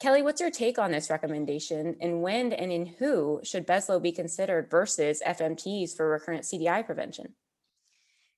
[0.00, 1.96] Kelly, what's your take on this recommendation?
[2.00, 7.34] And when and in who should Bezlo be considered versus FMTs for recurrent CDI prevention?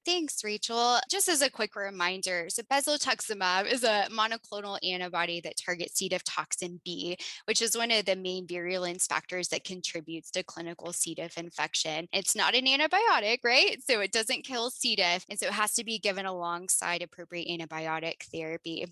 [0.06, 0.98] Thanks, Rachel.
[1.10, 6.10] Just as a quick reminder, so bezlotoxumab is a monoclonal antibody that targets C.
[6.10, 10.92] diff toxin B, which is one of the main virulence factors that contributes to clinical
[10.92, 11.14] C.
[11.14, 12.06] diff infection.
[12.12, 13.78] It's not an antibiotic, right?
[13.82, 14.94] So it doesn't kill C.
[14.94, 18.84] diff, and so it has to be given alongside appropriate antibiotic therapy.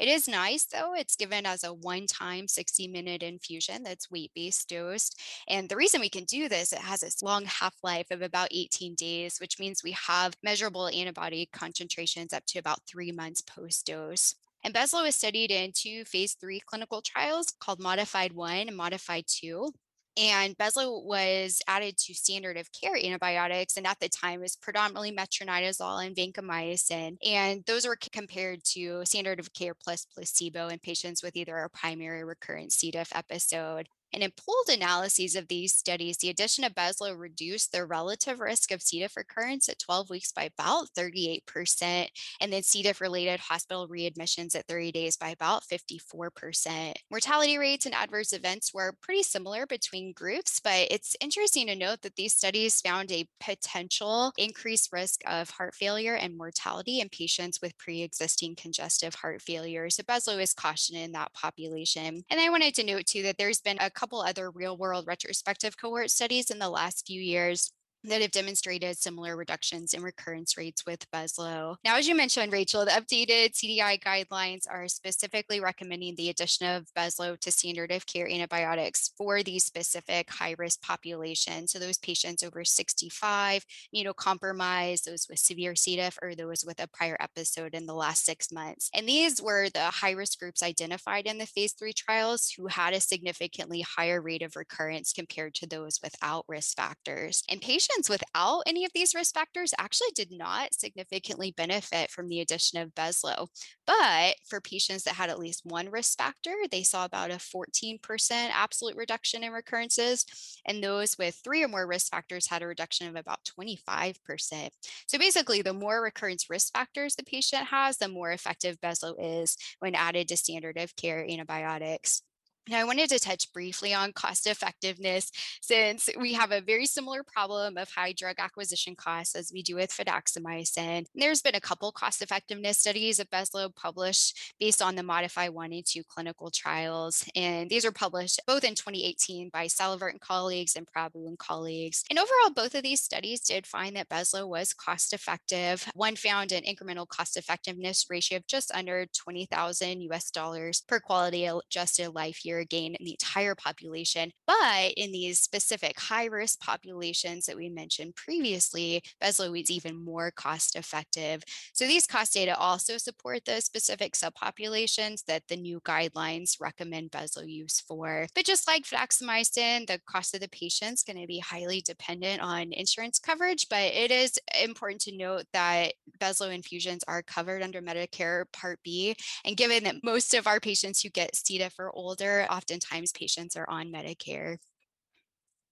[0.00, 5.20] It is nice though, it's given as a one-time 60-minute infusion that's weight-based dosed.
[5.48, 8.96] And the reason we can do this, it has this long half-life of about 18
[8.96, 14.34] days, which means we have measurable antibody concentrations up to about three months post dose.
[14.64, 19.22] And Bezlo was studied in two phase three clinical trials called MODIFY 1 and MODIFY
[19.26, 19.70] 2.
[20.16, 25.12] And Bezlo was added to standard of care antibiotics, and at the time was predominantly
[25.12, 27.18] metronidazole and vancomycin.
[27.22, 31.68] And those were compared to standard of care plus placebo in patients with either a
[31.68, 32.90] primary recurrent C.
[32.90, 37.84] diff episode and in pooled analyses of these studies, the addition of Bezlo reduced the
[37.84, 39.00] relative risk of C.
[39.00, 42.08] diff recurrence at 12 weeks by about 38%,
[42.40, 42.82] and then C.
[42.82, 46.94] diff related hospital readmissions at 30 days by about 54%.
[47.10, 52.00] Mortality rates and adverse events were pretty similar between groups, but it's interesting to note
[52.00, 57.60] that these studies found a potential increased risk of heart failure and mortality in patients
[57.60, 59.90] with pre existing congestive heart failure.
[59.90, 62.22] So Bezlo is cautioned in that population.
[62.30, 65.76] And I wanted to note too that there's been a couple other real world retrospective
[65.76, 67.72] cohort studies in the last few years
[68.08, 71.76] that have demonstrated similar reductions in recurrence rates with Bezlo.
[71.84, 76.86] Now, as you mentioned, Rachel, the updated CDI guidelines are specifically recommending the addition of
[76.96, 81.72] Bezlo to standard of care antibiotics for these specific high risk populations.
[81.72, 83.64] So, those patients over 65,
[83.94, 85.96] immunocompromised, those with severe C.
[85.96, 88.90] diff, or those with a prior episode in the last six months.
[88.94, 92.92] And these were the high risk groups identified in the phase three trials who had
[92.92, 97.42] a significantly higher rate of recurrence compared to those without risk factors.
[97.48, 102.40] And patients without any of these risk factors actually did not significantly benefit from the
[102.40, 103.48] addition of Bezlo.
[103.86, 107.98] But for patients that had at least one risk factor, they saw about a 14%
[108.30, 110.24] absolute reduction in recurrences.
[110.66, 114.68] And those with three or more risk factors had a reduction of about 25%.
[115.06, 119.56] So basically, the more recurrence risk factors the patient has, the more effective Bezlo is
[119.78, 122.22] when added to standard of care antibiotics.
[122.68, 125.30] Now, I wanted to touch briefly on cost effectiveness
[125.62, 129.76] since we have a very similar problem of high drug acquisition costs as we do
[129.76, 131.06] with fidaxomicin.
[131.14, 135.72] There's been a couple cost effectiveness studies of Bezlo published based on the Modify 1
[135.72, 137.24] and 2 clinical trials.
[137.36, 142.02] And these were published both in 2018 by Salavert and colleagues and Prabhu and colleagues.
[142.10, 145.88] And overall, both of these studies did find that Bezlo was cost effective.
[145.94, 151.46] One found an incremental cost effectiveness ratio of just under 20,000 US dollars per quality
[151.46, 154.30] adjusted life year gain in the entire population.
[154.46, 160.30] But in these specific high risk populations that we mentioned previously, Bezlo is even more
[160.30, 161.42] cost effective.
[161.72, 167.42] So these cost data also support those specific subpopulations that the new guidelines recommend Bezlo
[167.46, 168.26] use for.
[168.34, 172.40] But just like fidaxomicin, the cost of the patient is going to be highly dependent
[172.40, 173.66] on insurance coverage.
[173.68, 179.14] But it is important to note that Bezlo infusions are covered under Medicare Part B.
[179.44, 181.58] And given that most of our patients who get C.
[181.58, 184.58] diff are older, oftentimes patients are on Medicare.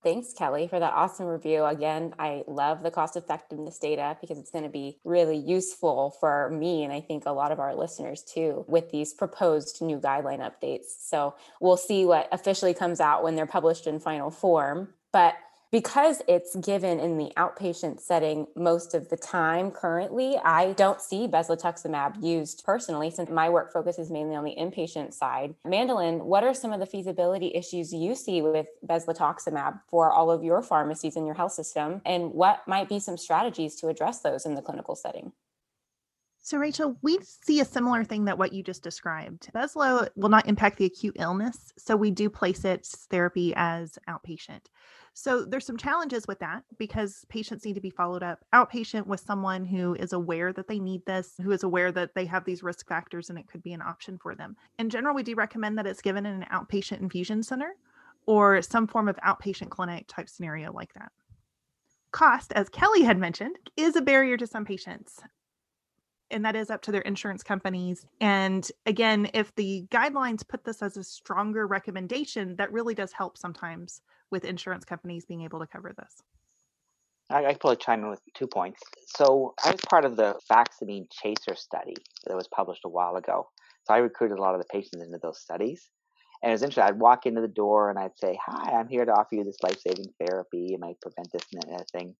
[0.05, 1.65] Thanks, Kelly, for that awesome review.
[1.65, 6.51] Again, I love the cost effectiveness data because it's going to be really useful for
[6.51, 10.41] me and I think a lot of our listeners too with these proposed new guideline
[10.41, 10.89] updates.
[11.01, 14.91] So we'll see what officially comes out when they're published in final form.
[15.11, 15.37] But
[15.70, 21.27] because it's given in the outpatient setting most of the time currently, I don't see
[21.27, 25.55] bezlotoxumab used personally since my work focuses mainly on the inpatient side.
[25.66, 30.44] Mandelin, what are some of the feasibility issues you see with bezlotoxumab for all of
[30.44, 32.00] your pharmacies in your health system?
[32.07, 35.33] And what might be some strategies to address those in the clinical setting?
[36.44, 39.50] So, Rachel, we see a similar thing that what you just described.
[39.55, 44.61] Bezlo will not impact the acute illness, so we do place its therapy as outpatient.
[45.16, 49.20] So there's some challenges with that because patients need to be followed up outpatient with
[49.20, 52.64] someone who is aware that they need this, who is aware that they have these
[52.64, 54.57] risk factors and it could be an option for them.
[54.81, 57.77] In general, we do recommend that it's given in an outpatient infusion center
[58.27, 61.12] or some form of outpatient clinic type scenario like that.
[62.11, 65.20] Cost, as Kelly had mentioned, is a barrier to some patients
[66.31, 68.07] and that is up to their insurance companies.
[68.20, 73.38] And again, if the guidelines put this as a stronger recommendation, that really does help
[73.38, 74.00] sometimes
[74.31, 76.23] with insurance companies being able to cover this.
[77.31, 78.81] I, I probably chime in with two points.
[79.17, 81.95] So I was part of the Vaccine Chaser study
[82.27, 83.49] that was published a while ago.
[83.85, 85.89] So I recruited a lot of the patients into those studies.
[86.43, 86.85] And it was interesting.
[86.85, 89.63] I'd walk into the door and I'd say, Hi, I'm here to offer you this
[89.63, 90.75] life saving therapy.
[90.75, 92.15] It might prevent this and that thing.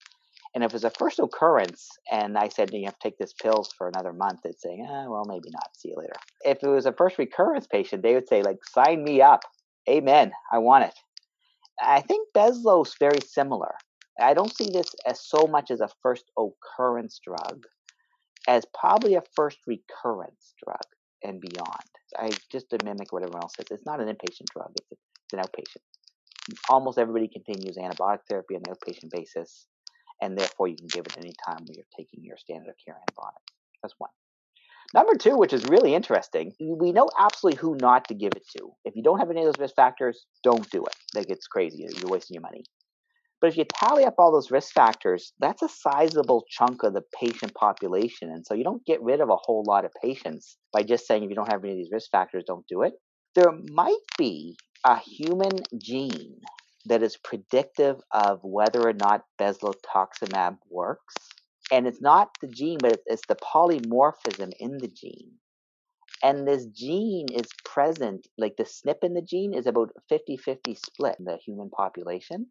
[0.55, 3.33] And if it was a first occurrence and I said, you have to take this
[3.33, 5.77] pills for another month, it's saying, eh, well, maybe not.
[5.77, 6.15] See you later.
[6.45, 9.41] If it was a first recurrence patient, they would say, like, sign me up.
[9.89, 10.31] Amen.
[10.53, 10.95] I want it.
[11.81, 13.75] I think Bezlo's very similar.
[14.21, 17.65] I don't see this as so much as a first occurrence drug
[18.47, 20.85] as probably a first recurrence drug
[21.23, 21.91] and beyond.
[22.17, 25.01] I just to mimic what everyone else says, it's not an inpatient drug, it's,
[25.33, 25.83] an outpatient.
[26.69, 29.67] Almost everybody continues antibiotic therapy on an outpatient basis
[30.21, 32.97] and therefore you can give it any time when you're taking your standard of care
[32.97, 33.53] antibiotics.
[33.83, 34.11] That's one.
[34.95, 38.71] Number two, which is really interesting, we know absolutely who not to give it to.
[38.85, 40.95] If you don't have any of those risk factors, don't do it.
[41.17, 41.85] Like it's crazy.
[41.99, 42.63] You're wasting your money.
[43.41, 47.03] But if you tally up all those risk factors, that's a sizable chunk of the
[47.21, 48.31] patient population.
[48.31, 51.25] And so you don't get rid of a whole lot of patients by just saying
[51.25, 52.93] if you don't have any of these risk factors, don't do it.
[53.35, 56.41] There might be a human gene
[56.87, 61.15] that is predictive of whether or not bezlotoxumab works.
[61.73, 65.33] And it's not the gene, but it's the polymorphism in the gene.
[66.23, 70.75] And this gene is present, like the SNP in the gene is about 50 50
[70.75, 72.49] split in the human population.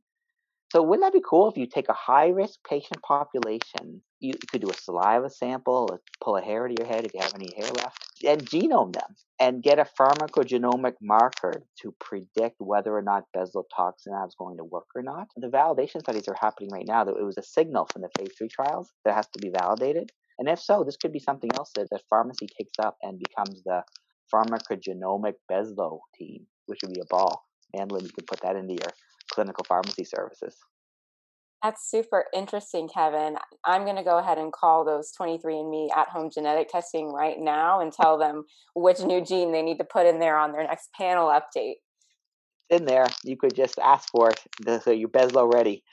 [0.74, 4.62] So wouldn't that be cool if you take a high risk patient population, you could
[4.62, 7.36] do a saliva sample, uh, pull a hair out of your head if you have
[7.36, 13.04] any hair left, and genome them and get a pharmacogenomic marker to predict whether or
[13.04, 15.28] not bezlotoxumab is going to work or not.
[15.38, 18.34] The validation studies are happening right now that it was a signal from the phase
[18.36, 20.12] three trials that has to be validated.
[20.40, 23.62] And if so, this could be something else that the pharmacy takes up and becomes
[23.62, 23.84] the
[24.34, 27.44] pharmacogenomic Bezlo team, which would be a ball.
[27.76, 28.92] Mandelin, you could put that into your
[29.34, 30.56] clinical pharmacy services.
[31.64, 33.38] That's super interesting, Kevin.
[33.64, 37.80] I'm going to go ahead and call those 23andMe at home genetic testing right now
[37.80, 38.44] and tell them
[38.76, 41.76] which new gene they need to put in there on their next panel update.
[42.70, 45.84] In there, you could just ask for it so you're Bezlo ready.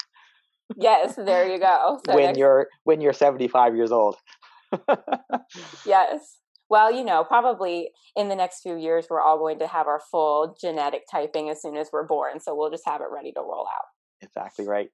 [0.76, 2.01] Yes, there you go.
[2.07, 2.38] So when next...
[2.38, 4.16] you're when you're 75 years old.
[5.86, 6.38] yes.
[6.71, 10.01] Well, you know, probably in the next few years, we're all going to have our
[10.11, 12.39] full genetic typing as soon as we're born.
[12.39, 13.87] So we'll just have it ready to roll out.
[14.23, 14.89] Exactly right.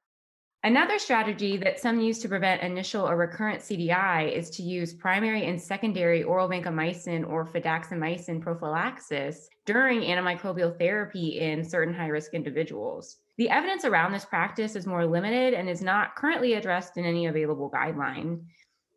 [0.65, 5.45] Another strategy that some use to prevent initial or recurrent CDI is to use primary
[5.45, 13.19] and secondary oral vancomycin or fidaxomicin prophylaxis during antimicrobial therapy in certain high risk individuals.
[13.37, 17.27] The evidence around this practice is more limited and is not currently addressed in any
[17.27, 18.41] available guideline.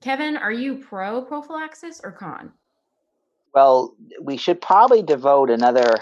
[0.02, 2.54] Kevin, are you pro prophylaxis or con?
[3.54, 5.96] Well, we should probably devote another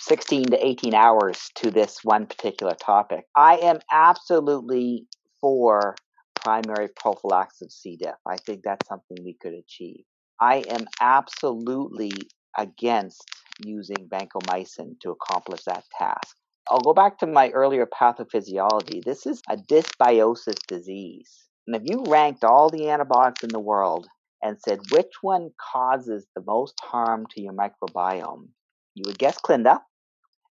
[0.00, 3.26] 16 to 18 hours to this one particular topic.
[3.36, 5.06] I am absolutely
[5.40, 5.96] for
[6.34, 7.96] primary prophylaxis of C.
[7.96, 8.14] diff.
[8.26, 10.04] I think that's something we could achieve.
[10.40, 12.12] I am absolutely
[12.56, 13.24] against
[13.64, 16.36] using vancomycin to accomplish that task.
[16.70, 19.02] I'll go back to my earlier pathophysiology.
[19.04, 21.48] This is a dysbiosis disease.
[21.66, 24.06] And if you ranked all the antibiotics in the world
[24.42, 28.48] and said which one causes the most harm to your microbiome,
[28.94, 29.80] you would guess Clinda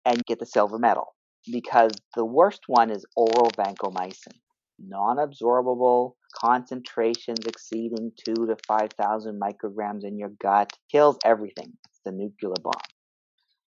[0.06, 1.16] and get the silver medal
[1.52, 4.34] because the worst one is oral vancomycin.
[4.78, 11.72] Non absorbable concentrations exceeding 2 to 5,000 micrograms in your gut kills everything.
[11.88, 12.74] It's the nuclear bomb.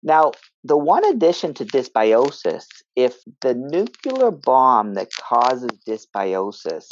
[0.02, 0.32] Now,
[0.64, 6.86] the one addition to dysbiosis, if the nuclear bomb that causes dysbiosis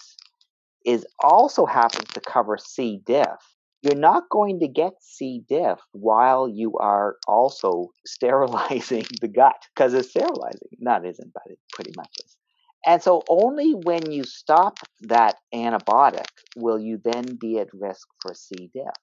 [0.84, 3.00] is also happens to cover C.
[3.04, 5.42] diff, you're not going to get C.
[5.48, 10.68] diff while you are also sterilizing the gut because it's sterilizing.
[10.78, 12.36] Not isn't, but it pretty much is.
[12.86, 16.26] And so only when you stop that antibiotic
[16.56, 18.70] will you then be at risk for C.
[18.74, 18.94] diff.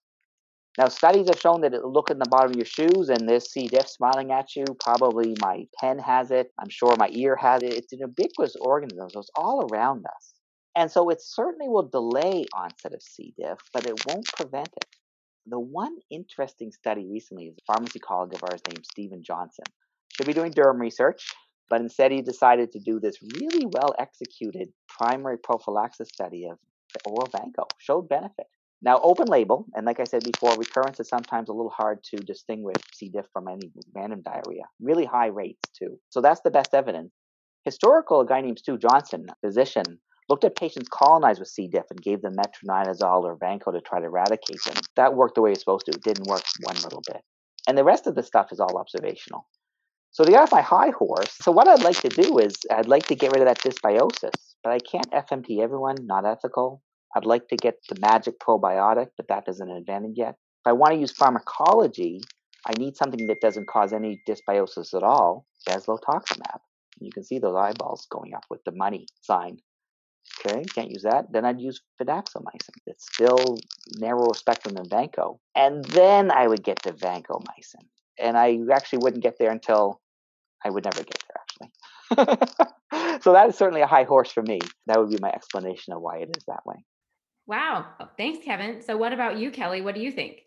[0.77, 3.67] Now, studies have shown that look in the bottom of your shoes and there's C.
[3.67, 4.63] diff smiling at you.
[4.79, 6.51] Probably my pen has it.
[6.59, 7.73] I'm sure my ear has it.
[7.73, 10.33] It's an ubiquitous organism, so it's all around us.
[10.75, 13.33] And so it certainly will delay onset of C.
[13.37, 14.85] diff, but it won't prevent it.
[15.47, 19.65] The one interesting study recently is a pharmacy colleague of ours named Stephen Johnson.
[20.13, 21.33] Should be doing derm research,
[21.69, 26.57] but instead he decided to do this really well executed primary prophylaxis study of
[27.05, 28.45] oral vanco, showed benefit.
[28.83, 32.17] Now, open label, and like I said before, recurrence is sometimes a little hard to
[32.17, 33.09] distinguish C.
[33.09, 34.63] diff from any random diarrhea.
[34.81, 35.99] Really high rates, too.
[36.09, 37.11] So that's the best evidence.
[37.63, 39.99] Historical, a guy named Stu Johnson, physician,
[40.31, 41.67] looked at patients colonized with C.
[41.67, 44.75] diff and gave them metronidazole or Vanco to try to eradicate them.
[44.95, 45.91] That worked the way it's supposed to.
[45.91, 47.21] It didn't work one little bit.
[47.67, 49.45] And the rest of the stuff is all observational.
[50.11, 52.87] So to get off my high horse, so what I'd like to do is I'd
[52.87, 56.81] like to get rid of that dysbiosis, but I can't FMT everyone, not ethical.
[57.13, 60.35] I'd like to get the magic probiotic, but that doesn't advantage yet.
[60.63, 62.21] If I want to use pharmacology,
[62.65, 66.59] I need something that doesn't cause any dysbiosis at all, bezlotoxumab.
[67.01, 69.57] You can see those eyeballs going up with the money sign.
[70.45, 71.31] Okay, can't use that.
[71.31, 72.75] Then I'd use fidaxomicin.
[72.87, 73.57] It's still
[73.97, 75.39] narrower spectrum than Vanco.
[75.55, 77.85] And then I would get to vancomycin.
[78.19, 80.01] And I actually wouldn't get there until
[80.63, 83.19] I would never get there, actually.
[83.21, 84.59] so that is certainly a high horse for me.
[84.87, 86.83] That would be my explanation of why it is that way.
[87.47, 87.85] Wow.
[88.17, 88.81] Thanks, Kevin.
[88.81, 89.81] So, what about you, Kelly?
[89.81, 90.43] What do you think?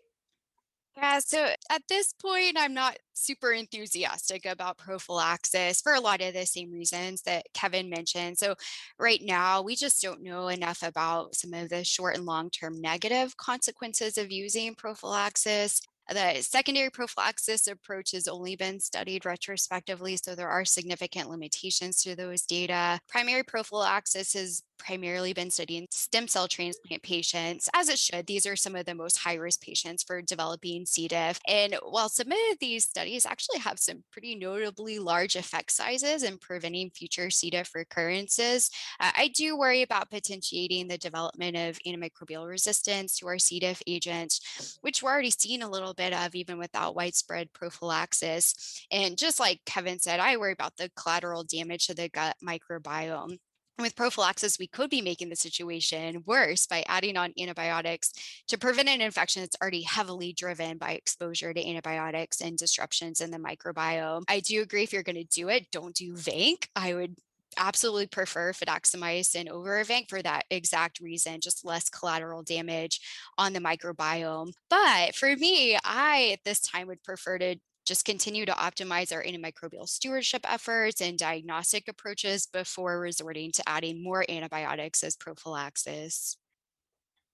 [0.97, 6.33] Yeah, so at this point, I'm not super enthusiastic about prophylaxis for a lot of
[6.33, 8.37] the same reasons that Kevin mentioned.
[8.37, 8.55] So,
[8.97, 12.79] right now, we just don't know enough about some of the short and long term
[12.79, 15.81] negative consequences of using prophylaxis.
[16.09, 22.15] The secondary prophylaxis approach has only been studied retrospectively, so there are significant limitations to
[22.15, 22.99] those data.
[23.09, 28.27] Primary prophylaxis has primarily been studying stem cell transplant patients, as it should.
[28.27, 31.07] These are some of the most high risk patients for developing C.
[31.07, 31.39] diff.
[31.47, 36.37] And while some of these studies actually have some pretty notably large effect sizes in
[36.37, 37.49] preventing future C.
[37.49, 38.69] diff recurrences,
[38.99, 43.59] uh, I do worry about potentiating the development of antimicrobial resistance to our C.
[43.59, 48.85] diff agents, which we're already seeing a little bit of even without widespread prophylaxis.
[48.91, 53.37] And just like Kevin said, I worry about the collateral damage to the gut microbiome.
[53.79, 58.13] With prophylaxis, we could be making the situation worse by adding on antibiotics
[58.47, 63.31] to prevent an infection that's already heavily driven by exposure to antibiotics and disruptions in
[63.31, 64.23] the microbiome.
[64.29, 66.67] I do agree if you're going to do it, don't do VANC.
[66.75, 67.15] I would
[67.57, 72.99] absolutely prefer fidaxomicin over vanc for that exact reason, just less collateral damage
[73.37, 74.51] on the microbiome.
[74.69, 77.55] But for me, I at this time would prefer to
[77.85, 84.03] just continue to optimize our antimicrobial stewardship efforts and diagnostic approaches before resorting to adding
[84.03, 86.37] more antibiotics as prophylaxis.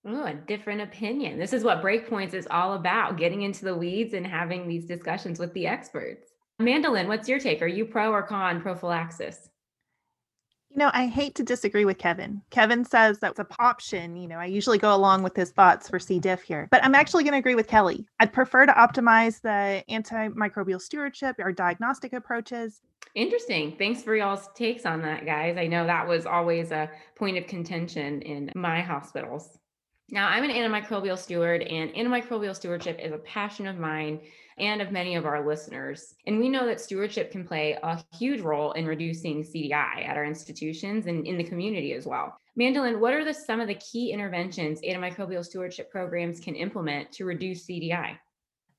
[0.06, 1.38] Oh, a different opinion.
[1.38, 5.40] This is what Breakpoints is all about getting into the weeds and having these discussions
[5.40, 6.32] with the experts.
[6.60, 7.62] Mandelin, what's your take?
[7.62, 9.51] Are you pro or con prophylaxis?
[10.74, 12.42] You know, I hate to disagree with Kevin.
[12.50, 14.16] Kevin says that's an option.
[14.16, 16.18] You know, I usually go along with his thoughts for C.
[16.18, 18.06] diff here, but I'm actually going to agree with Kelly.
[18.22, 22.80] I'd prefer to optimize the antimicrobial stewardship or diagnostic approaches.
[23.16, 23.76] Interesting.
[23.78, 25.58] Thanks for y'all's takes on that, guys.
[25.58, 29.58] I know that was always a point of contention in my hospitals.
[30.14, 34.20] Now, I'm an antimicrobial steward, and antimicrobial stewardship is a passion of mine
[34.58, 36.16] and of many of our listeners.
[36.28, 40.26] And we know that stewardship can play a huge role in reducing CDI at our
[40.26, 42.38] institutions and in the community as well.
[42.60, 47.24] Mandelin, what are the, some of the key interventions antimicrobial stewardship programs can implement to
[47.24, 48.18] reduce CDI?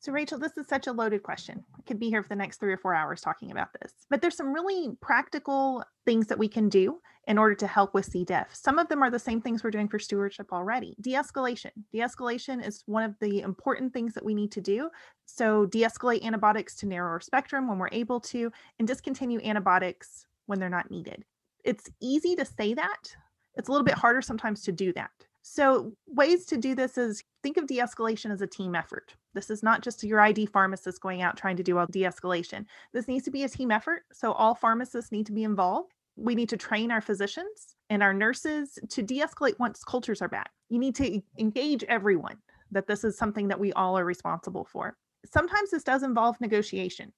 [0.02, 1.64] So, Rachel, this is such a loaded question.
[1.78, 3.92] I could be here for the next three or four hours talking about this.
[4.10, 6.98] But there's some really practical things that we can do
[7.28, 8.24] in order to help with C.
[8.24, 8.48] diff.
[8.52, 10.96] Some of them are the same things we're doing for stewardship already.
[11.00, 11.70] De escalation.
[11.92, 14.90] De escalation is one of the important things that we need to do.
[15.26, 18.50] So, de escalate antibiotics to narrower spectrum when we're able to,
[18.80, 21.24] and discontinue antibiotics when they're not needed.
[21.62, 23.14] It's easy to say that,
[23.54, 25.10] it's a little bit harder sometimes to do that.
[25.42, 29.14] So, ways to do this is think of de escalation as a team effort.
[29.34, 32.66] This is not just your ID pharmacist going out trying to do a de escalation.
[32.92, 34.02] This needs to be a team effort.
[34.12, 35.92] So, all pharmacists need to be involved.
[36.16, 40.28] We need to train our physicians and our nurses to de escalate once cultures are
[40.28, 40.50] back.
[40.68, 42.36] You need to engage everyone
[42.70, 44.96] that this is something that we all are responsible for.
[45.24, 47.12] Sometimes this does involve negotiation.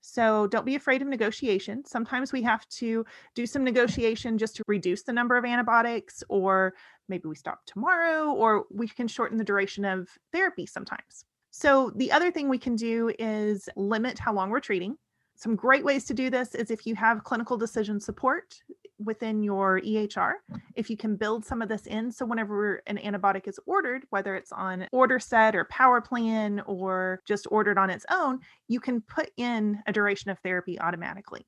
[0.00, 1.84] So don't be afraid of negotiation.
[1.86, 3.04] Sometimes we have to
[3.36, 6.74] do some negotiation just to reduce the number of antibiotics, or
[7.08, 11.24] maybe we stop tomorrow, or we can shorten the duration of therapy sometimes.
[11.52, 14.96] So the other thing we can do is limit how long we're treating.
[15.36, 18.58] Some great ways to do this is if you have clinical decision support
[18.98, 20.34] within your EHR,
[20.76, 22.10] if you can build some of this in.
[22.10, 27.20] So, whenever an antibiotic is ordered, whether it's on order set or power plan or
[27.26, 31.46] just ordered on its own, you can put in a duration of therapy automatically.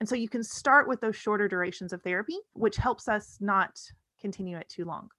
[0.00, 3.78] And so you can start with those shorter durations of therapy, which helps us not
[4.20, 5.10] continue it too long.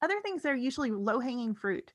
[0.00, 1.92] Other things that are usually low hanging fruit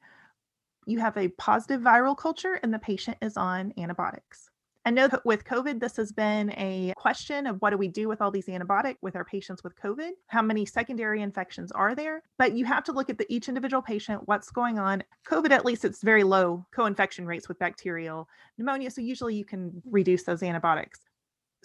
[0.87, 4.49] you have a positive viral culture and the patient is on antibiotics.
[4.85, 8.21] I know with COVID, this has been a question of what do we do with
[8.21, 10.11] all these antibiotics with our patients with COVID?
[10.27, 12.23] How many secondary infections are there?
[12.37, 15.03] But you have to look at the, each individual patient, what's going on.
[15.29, 18.89] COVID, at least, it's very low co infection rates with bacterial pneumonia.
[18.89, 21.01] So usually you can reduce those antibiotics.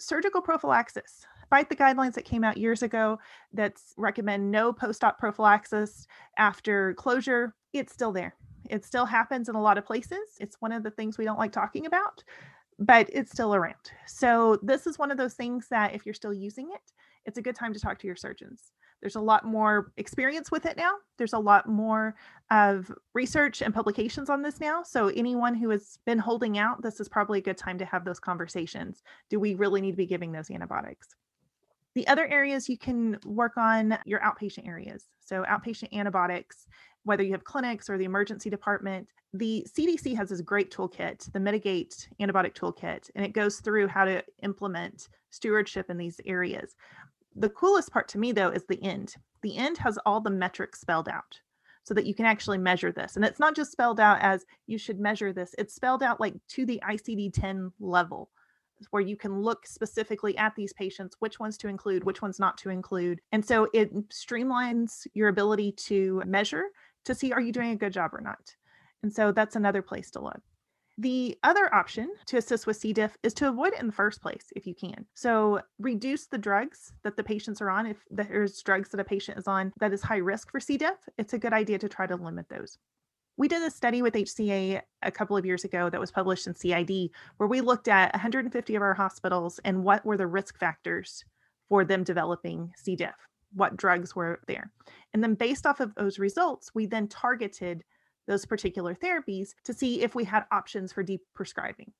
[0.01, 1.25] Surgical prophylaxis.
[1.43, 3.19] Despite the guidelines that came out years ago
[3.53, 6.07] that recommend no post op prophylaxis
[6.37, 8.35] after closure, it's still there.
[8.69, 10.37] It still happens in a lot of places.
[10.39, 12.23] It's one of the things we don't like talking about
[12.79, 13.91] but it's still around.
[14.05, 16.91] So this is one of those things that if you're still using it,
[17.25, 18.71] it's a good time to talk to your surgeons.
[19.01, 20.93] There's a lot more experience with it now.
[21.17, 22.15] There's a lot more
[22.51, 24.81] of research and publications on this now.
[24.83, 28.05] So anyone who has been holding out, this is probably a good time to have
[28.05, 29.03] those conversations.
[29.29, 31.15] Do we really need to be giving those antibiotics?
[31.95, 35.05] The other areas you can work on your outpatient areas.
[35.19, 36.67] So outpatient antibiotics
[37.03, 41.39] whether you have clinics or the emergency department, the CDC has this great toolkit, the
[41.39, 46.75] Mitigate Antibiotic Toolkit, and it goes through how to implement stewardship in these areas.
[47.35, 49.15] The coolest part to me, though, is the end.
[49.41, 51.39] The end has all the metrics spelled out
[51.83, 53.15] so that you can actually measure this.
[53.15, 56.35] And it's not just spelled out as you should measure this, it's spelled out like
[56.49, 58.29] to the ICD 10 level
[58.91, 62.57] where you can look specifically at these patients, which ones to include, which ones not
[62.57, 63.21] to include.
[63.31, 66.65] And so it streamlines your ability to measure
[67.05, 68.55] to see are you doing a good job or not.
[69.01, 70.41] And so that's another place to look.
[70.99, 72.93] The other option to assist with C.
[72.93, 75.05] diff is to avoid it in the first place if you can.
[75.15, 77.87] So, reduce the drugs that the patients are on.
[77.87, 80.77] If there's drugs that a patient is on that is high risk for C.
[80.77, 82.77] diff, it's a good idea to try to limit those.
[83.37, 86.53] We did a study with HCA a couple of years ago that was published in
[86.53, 91.25] CID where we looked at 150 of our hospitals and what were the risk factors
[91.69, 92.95] for them developing C.
[92.95, 93.15] diff
[93.53, 94.71] what drugs were there.
[95.13, 97.83] And then based off of those results, we then targeted
[98.27, 101.91] those particular therapies to see if we had options for deprescribing.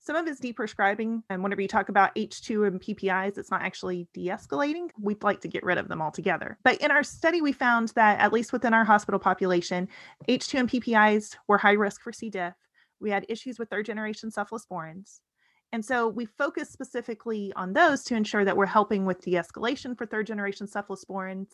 [0.00, 1.22] Some of it's deprescribing.
[1.28, 4.88] And whenever you talk about H2 and PPIs, it's not actually de escalating.
[5.00, 6.58] We'd like to get rid of them altogether.
[6.62, 9.88] But in our study, we found that, at least within our hospital population,
[10.28, 12.30] H2 and PPIs were high risk for C.
[12.30, 12.54] diff.
[13.00, 15.20] We had issues with third generation cephalosporins.
[15.72, 19.96] And so we focus specifically on those to ensure that we're helping with de escalation
[19.96, 21.48] for third generation cephalosporins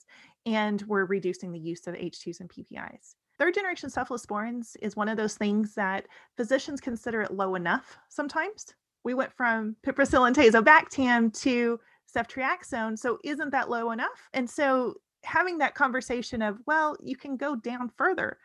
[0.47, 3.15] and we're reducing the use of H2s and PPIs.
[3.39, 6.07] Third generation cephalosporins is one of those things that
[6.37, 8.67] physicians consider it low enough sometimes.
[9.05, 11.81] We went from piperacillin tazobactam to
[12.15, 12.99] ceftriaxone.
[12.99, 14.29] So isn't that low enough?
[14.35, 14.95] And so
[15.25, 18.39] having that conversation of, well, you can go down further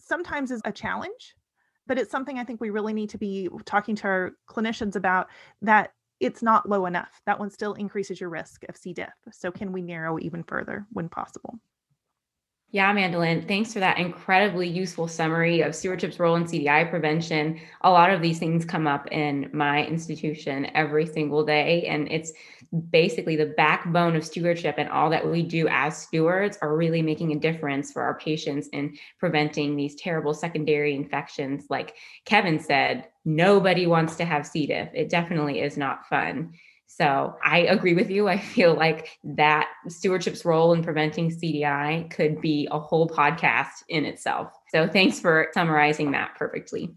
[0.00, 1.36] sometimes is a challenge
[1.86, 5.28] but it's something I think we really need to be talking to our clinicians about
[5.62, 7.20] that it's not low enough.
[7.26, 8.92] That one still increases your risk of C.
[8.92, 9.10] diff.
[9.32, 11.58] So, can we narrow even further when possible?
[12.74, 17.60] Yeah, Mandelin, thanks for that incredibly useful summary of stewardship's role in CDI prevention.
[17.82, 22.32] A lot of these things come up in my institution every single day, and it's
[22.88, 24.76] basically the backbone of stewardship.
[24.78, 28.68] And all that we do as stewards are really making a difference for our patients
[28.68, 31.66] in preventing these terrible secondary infections.
[31.68, 34.66] Like Kevin said, nobody wants to have C.
[34.66, 34.88] diff.
[34.94, 36.54] It definitely is not fun.
[36.94, 38.28] So I agree with you.
[38.28, 44.04] I feel like that stewardship's role in preventing CDI could be a whole podcast in
[44.04, 44.52] itself.
[44.68, 46.94] So thanks for summarizing that perfectly.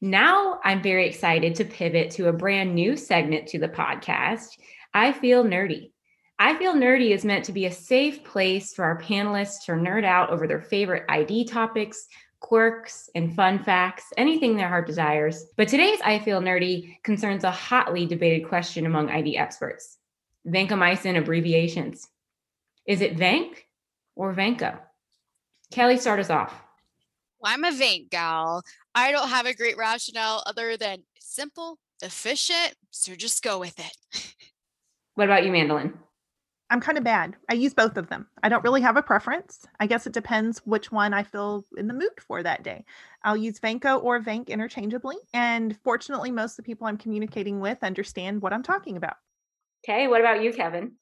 [0.00, 4.56] Now I'm very excited to pivot to a brand new segment to the podcast.
[4.94, 5.92] I feel nerdy.
[6.38, 10.04] I feel nerdy is meant to be a safe place for our panelists to nerd
[10.04, 12.06] out over their favorite ID topics,
[12.46, 15.46] quirks, and fun facts, anything their heart desires.
[15.56, 19.98] But today's I Feel Nerdy concerns a hotly debated question among ID experts
[20.46, 22.06] vancomycin abbreviations.
[22.86, 23.66] Is it Vanc
[24.14, 24.78] or Vanco?
[25.72, 26.54] Kelly, start us off.
[27.40, 28.62] Well, I'm a Vanc gal.
[28.94, 34.34] I don't have a great rationale other than simple, efficient, so just go with it.
[35.14, 35.94] what about you, Mandelin?
[36.68, 37.36] I'm kind of bad.
[37.48, 38.26] I use both of them.
[38.42, 39.66] I don't really have a preference.
[39.78, 42.84] I guess it depends which one I feel in the mood for that day.
[43.22, 45.16] I'll use Vanco or Vanc interchangeably.
[45.32, 49.14] And fortunately, most of the people I'm communicating with understand what I'm talking about.
[49.88, 50.08] Okay.
[50.08, 50.92] What about you, Kevin?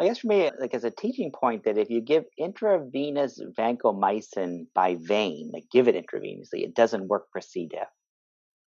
[0.00, 4.66] I guess for me, like as a teaching point, that if you give intravenous vancomycin
[4.74, 7.68] by vein, like give it intravenously, it doesn't work for C.
[7.70, 7.86] diff.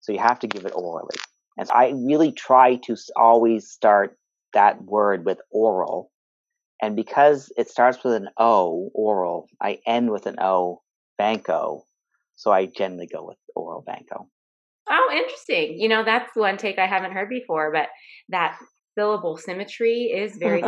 [0.02, 1.16] So you have to give it orally.
[1.58, 4.16] And so I really try to always start
[4.54, 6.12] that word with oral
[6.82, 10.82] and because it starts with an O, oral, I end with an O,
[11.20, 11.82] Vanco.
[12.36, 14.28] So I generally go with oral Vanco.
[14.90, 15.80] Oh, interesting.
[15.80, 17.88] You know, that's one take I haven't heard before, but
[18.30, 18.58] that
[18.98, 20.64] syllable symmetry is very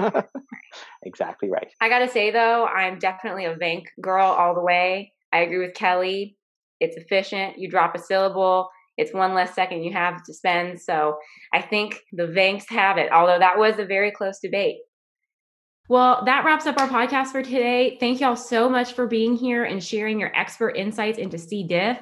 [1.04, 1.72] exactly right.
[1.80, 5.14] I got to say though, I'm definitely a Vanc girl all the way.
[5.32, 6.36] I agree with Kelly.
[6.80, 7.58] It's efficient.
[7.58, 10.82] You drop a syllable, it's one less second you have to spend.
[10.82, 11.18] So
[11.54, 14.78] I think the Vancs have it, although that was a very close debate.
[15.90, 17.98] Well, that wraps up our podcast for today.
[18.00, 21.64] Thank y'all so much for being here and sharing your expert insights into C.
[21.64, 21.98] diff.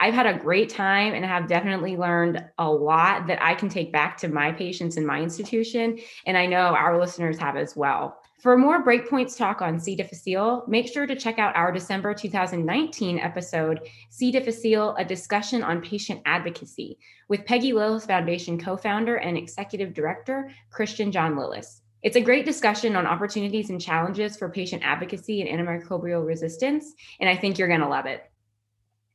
[0.00, 3.92] I've had a great time and have definitely learned a lot that I can take
[3.92, 6.00] back to my patients in my institution.
[6.26, 8.18] And I know our listeners have as well.
[8.40, 9.94] For more Breakpoints talk on C.
[9.94, 14.32] difficile, make sure to check out our December 2019 episode, C.
[14.32, 20.50] difficile, a discussion on patient advocacy, with Peggy Lillis Foundation co founder and executive director,
[20.70, 21.82] Christian John Lillis.
[22.02, 27.28] It's a great discussion on opportunities and challenges for patient advocacy and antimicrobial resistance, and
[27.28, 28.22] I think you're going to love it.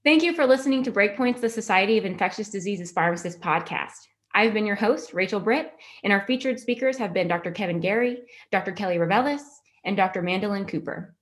[0.03, 4.07] Thank you for listening to Breakpoints, the Society of Infectious Diseases Pharmacists podcast.
[4.35, 5.71] I've been your host, Rachel Britt,
[6.03, 7.51] and our featured speakers have been Dr.
[7.51, 8.17] Kevin Garey,
[8.51, 8.73] Dr.
[8.73, 10.21] Kelly Reveles, and Dr.
[10.21, 11.15] Mandelin Cooper.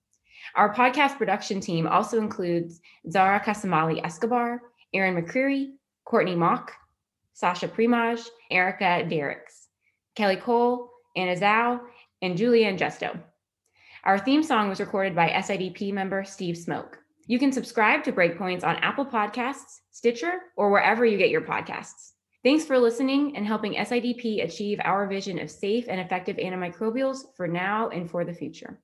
[0.55, 4.61] Our podcast production team also includes Zahra Kassamali Escobar,
[4.93, 5.73] Erin McCreary,
[6.05, 6.73] Courtney Mock,
[7.33, 9.67] Sasha Primaj, Erica Derricks,
[10.15, 11.81] Kelly Cole, Anna Zhao,
[12.21, 13.19] and Julie Ann Justo.
[14.03, 16.97] Our theme song was recorded by SIDP member Steve Smoke.
[17.27, 22.11] You can subscribe to Breakpoints on Apple Podcasts, Stitcher, or wherever you get your podcasts.
[22.43, 27.47] Thanks for listening and helping SIDP achieve our vision of safe and effective antimicrobials for
[27.47, 28.81] now and for the future.